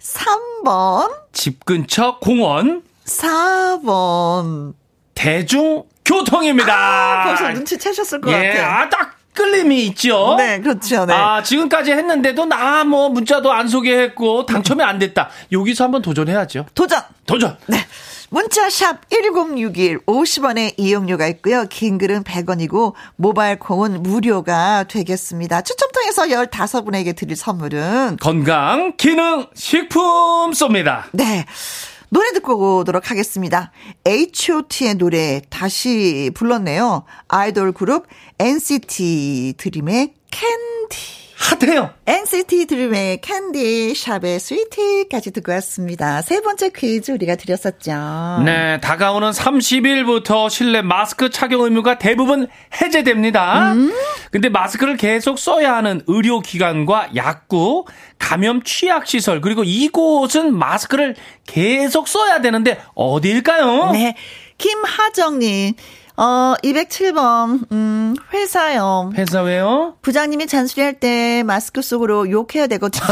[0.02, 1.12] 3번.
[1.34, 2.84] 집 근처 공원.
[3.06, 4.74] 4번.
[5.16, 6.74] 대중교통입니다.
[6.74, 8.66] 아, 벌써 눈치채셨을 것 예, 같아요.
[8.66, 10.36] 아, 딱 끌림이 있죠.
[10.38, 11.06] 네, 그렇죠.
[11.06, 11.14] 네.
[11.14, 15.30] 아, 지금까지 했는데도 나 뭐 문자도 안 소개했고 당첨이 안 됐다.
[15.52, 16.66] 여기서 한번 도전해야죠.
[16.76, 17.02] 도전.
[17.26, 17.58] 도전.
[17.68, 17.78] 네.
[18.30, 21.66] 문자샵 1061 50원의 이용료가 있고요.
[21.70, 25.62] 긴 글은 100원이고 모바일 콩은 무료가 되겠습니다.
[25.62, 31.04] 추첨 통해서 15분에게 드릴 선물은 건강 기능 식품 쏩니다.
[31.14, 31.46] 네.
[32.10, 33.72] 노래 듣고 오도록 하겠습니다.
[34.06, 37.04] H.O.T의 노래 다시 불렀네요.
[37.28, 38.08] 아이돌 그룹
[38.40, 41.25] NCT 드림의 캔디.
[41.46, 41.92] 핫해요.
[42.08, 46.22] NCT 드림의 캔디 샵의 스위트까지 듣고 왔습니다.
[46.24, 48.42] 세 번째 퀴즈 우리가 드렸었죠.
[48.44, 52.48] 네, 다가오는 30일부터 실내 마스크 착용 의무가 대부분
[52.82, 53.74] 해제됩니다.
[53.74, 53.94] 음?
[54.32, 61.16] 근데 마스크를 계속 써야 하는 의료기관과 약국, 감염 취약 시설, 그리고 이곳은 마스크를
[61.46, 63.92] 계속 써야 되는데 어디일까요?
[63.92, 64.16] 네.
[64.58, 65.74] 김하정님,
[66.18, 69.12] 어, 207번, 음, 회사요.
[69.16, 69.96] 회사 왜요?
[70.02, 73.04] 부장님이 잔소리할 때 마스크 속으로 욕해야 되거든요.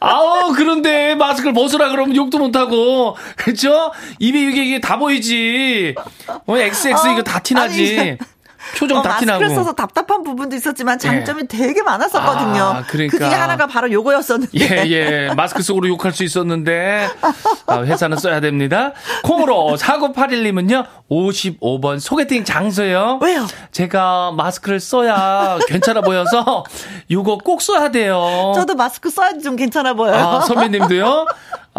[0.00, 3.16] 아우, 그런데 마스크를 벗으라 그러면 욕도 못하고.
[3.36, 3.92] 그쵸?
[4.18, 5.94] 입에 이게, 이게 다 보이지.
[6.46, 8.18] 어, XX 어, 이거 다 티나지.
[8.78, 9.40] 표정 어, 다 티나고.
[9.40, 11.46] 마스크를 써서 답답한 부분도 있었지만 장점이 예.
[11.46, 12.62] 되게 많았었거든요.
[12.62, 13.16] 아, 그러니까.
[13.16, 14.58] 그 중에 하나가 바로 요거였었는데.
[14.58, 15.34] 예, 예.
[15.34, 17.08] 마스크 속으로 욕할 수 있었는데
[17.66, 18.92] 아, 회사는 써야 됩니다.
[19.22, 20.86] 콩으로 4981님은요.
[21.10, 23.20] 55번 소개팅 장소요.
[23.22, 23.46] 왜요?
[23.70, 26.64] 제가 마스크를 써야 괜찮아 보여서
[27.10, 28.52] 요거 꼭 써야 돼요.
[28.56, 30.16] 저도 마스크 써야지 좀 괜찮아 보여요.
[30.16, 31.26] 아, 선배님도요?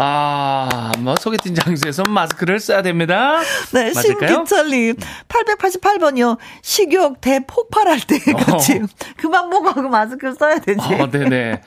[0.00, 3.40] 아, 뭐 소개팅 장소에서 마스크를 써야 됩니다.
[3.72, 4.94] 네, 신기철님
[5.26, 6.38] 888번이요.
[6.62, 8.56] 식욕 대폭발할 때 어.
[8.58, 8.80] 그치.
[9.16, 10.80] 그만 먹고 마스크를 써야 되지.
[10.80, 11.60] 어, 네네.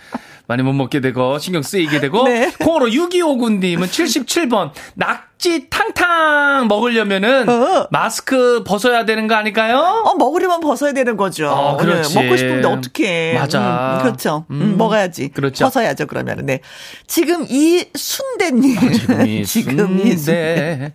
[0.51, 2.51] 많이 못 먹게 되고 신경 쓰이게 되고 네.
[2.59, 7.87] 콩으로 6259님은 77번 낙지 탕탕 먹으려면은 어.
[7.89, 9.77] 마스크 벗어야 되는 거 아닐까요?
[9.77, 11.49] 어 먹으려면 벗어야 되는 거죠.
[11.49, 12.13] 어, 그렇지.
[12.13, 13.33] 네, 먹고 싶은데 어떻게?
[13.33, 13.99] 맞아.
[13.99, 14.45] 음, 그렇죠.
[14.51, 15.29] 음, 음, 먹어야지.
[15.29, 15.63] 그렇죠.
[15.63, 16.45] 벗어야죠 그러면은.
[16.45, 16.59] 네.
[17.07, 18.77] 지금 이 순대님.
[18.77, 20.93] 아, 지금 이 지금 순대.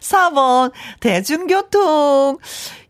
[0.00, 2.38] 4번 대중교통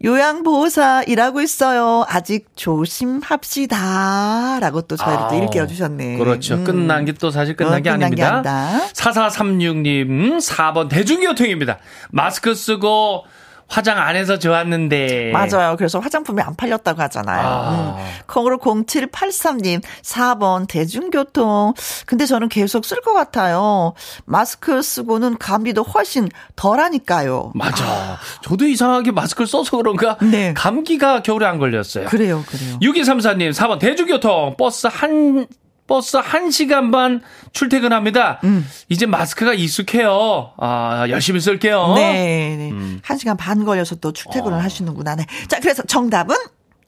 [0.05, 2.05] 요양보호사 일하고 있어요.
[2.09, 4.59] 아직 조심합시다.
[4.61, 6.18] 라고 또 저희를 아, 또 일깨워 주셨네.
[6.18, 6.55] 그렇죠.
[6.55, 6.64] 음.
[6.64, 8.43] 끝난 게 또 사실 끝난 어, 게 끝난 아닙니다.
[8.43, 8.49] 게
[8.95, 11.78] 4436님 4번 대중교통입니다.
[12.11, 13.24] 마스크 쓰고
[13.68, 15.32] 화장 안 해서 좋았는데.
[15.32, 15.76] 맞아요.
[15.76, 17.46] 그래서 화장품이 안 팔렸다고 하잖아요.
[17.46, 17.96] 아.
[17.98, 18.04] 음.
[18.26, 21.74] 콩으로 0783님, 4번 대중교통.
[22.06, 23.94] 근데 저는 계속 쓸 것 같아요.
[24.24, 27.52] 마스크 쓰고는 감기도 훨씬 덜 하니까요.
[27.54, 27.84] 맞아.
[27.84, 28.18] 아.
[28.42, 30.16] 저도 이상하게 마스크를 써서 그런가?
[30.18, 30.52] 네.
[30.54, 32.06] 감기가 겨울에 안 걸렸어요.
[32.08, 32.78] 그래요, 그래요.
[32.80, 34.56] 6234님, 4번 대중교통.
[34.58, 35.46] 버스 한
[35.93, 37.20] 버스 1시간 반
[37.53, 38.40] 출퇴근합니다.
[38.45, 38.66] 음.
[38.88, 40.53] 이제 마스크가 익숙해요.
[40.57, 41.93] 아, 열심히 쓸게요.
[41.97, 42.57] 네.
[42.57, 42.70] 네.
[42.70, 43.03] 음.
[43.05, 44.61] 1시간 반 걸려서 또 출퇴근을 어.
[44.62, 45.16] 하시는구나.
[45.16, 45.26] 네.
[45.49, 46.34] 자, 그래서 정답은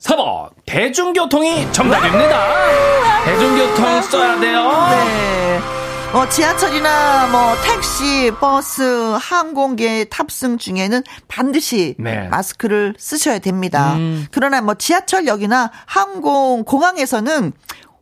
[0.01, 0.49] 4번.
[0.65, 2.47] 대중교통이 정답입니다.
[3.27, 4.73] 대중교통 써야 돼요.
[4.89, 5.61] 네.
[6.15, 12.29] 뭐 지하철이나 뭐 택시, 버스, 항공기 탑승 중에는 반드시 네.
[12.29, 13.95] 마스크를 쓰셔야 됩니다.
[13.95, 14.25] 음.
[14.31, 17.53] 그러나 뭐 지하철역이나 항공 공항에서는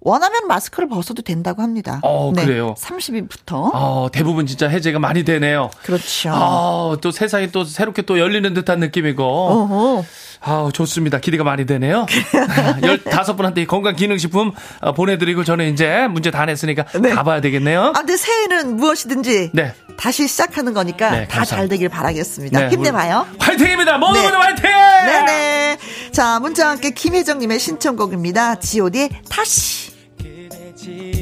[0.04, 2.00] 원하면 마스크를 벗어도 된다고 합니다.
[2.02, 2.74] 어, 네, 그래요?
[2.78, 3.70] 30일부터.
[3.72, 5.70] 어, 대부분 진짜 해제가 많이 되네요.
[5.84, 6.30] 그렇죠.
[6.32, 9.22] 아, 또 세상이 또 새롭게 또 열리는 듯한 느낌이고.
[9.24, 10.04] 어허.
[10.44, 11.18] 아, 좋습니다.
[11.20, 12.06] 기대가 많이 되네요.
[12.82, 17.10] 15분한테 건강기능식품 어, 보내드리고 저는 이제 문제 다 냈으니까 네.
[17.10, 17.80] 가봐야 되겠네요.
[17.80, 19.72] 아, 근데 새해는 무엇이든지 네.
[19.96, 22.58] 다시 시작하는 거니까 네, 다잘 되길 바라겠습니다.
[22.58, 23.26] 네, 힘내봐요.
[23.38, 23.98] 화이팅입니다.
[23.98, 24.64] 모두 모두 화이팅!
[24.64, 25.78] 네네.
[26.10, 28.56] 자, 문자와 함께 김혜정님의 신청곡입니다.
[28.56, 29.91] 지오디의 다시.
[30.82, 31.21] tears.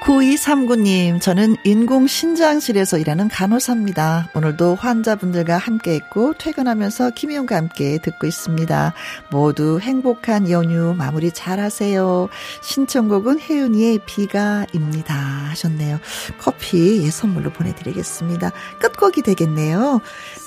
[0.00, 4.30] 9239님, 저는 인공신장실에서 일하는 간호사입니다.
[4.34, 8.94] 오늘도 환자분들과 함께 했고, 퇴근하면서 김희영과 함께 듣고 있습니다.
[9.30, 12.28] 모두 행복한 연휴 마무리 잘 하세요.
[12.62, 15.14] 신청곡은 혜윤이의 비가입니다.
[15.14, 15.98] 하셨네요.
[16.38, 18.52] 커피 예, 선물로 보내드리겠습니다.
[18.80, 20.00] 끝곡이 되겠네요.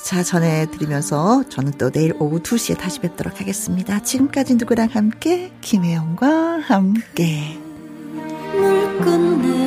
[0.04, 4.01] 자, 전해드리면서 저는 또 내일 오후 2시에 다시 뵙도록 하겠습니다.
[4.01, 5.51] 지금까지 누구랑 함께?
[5.62, 7.60] 김혜영과 함께.
[9.04, 9.62] 끝내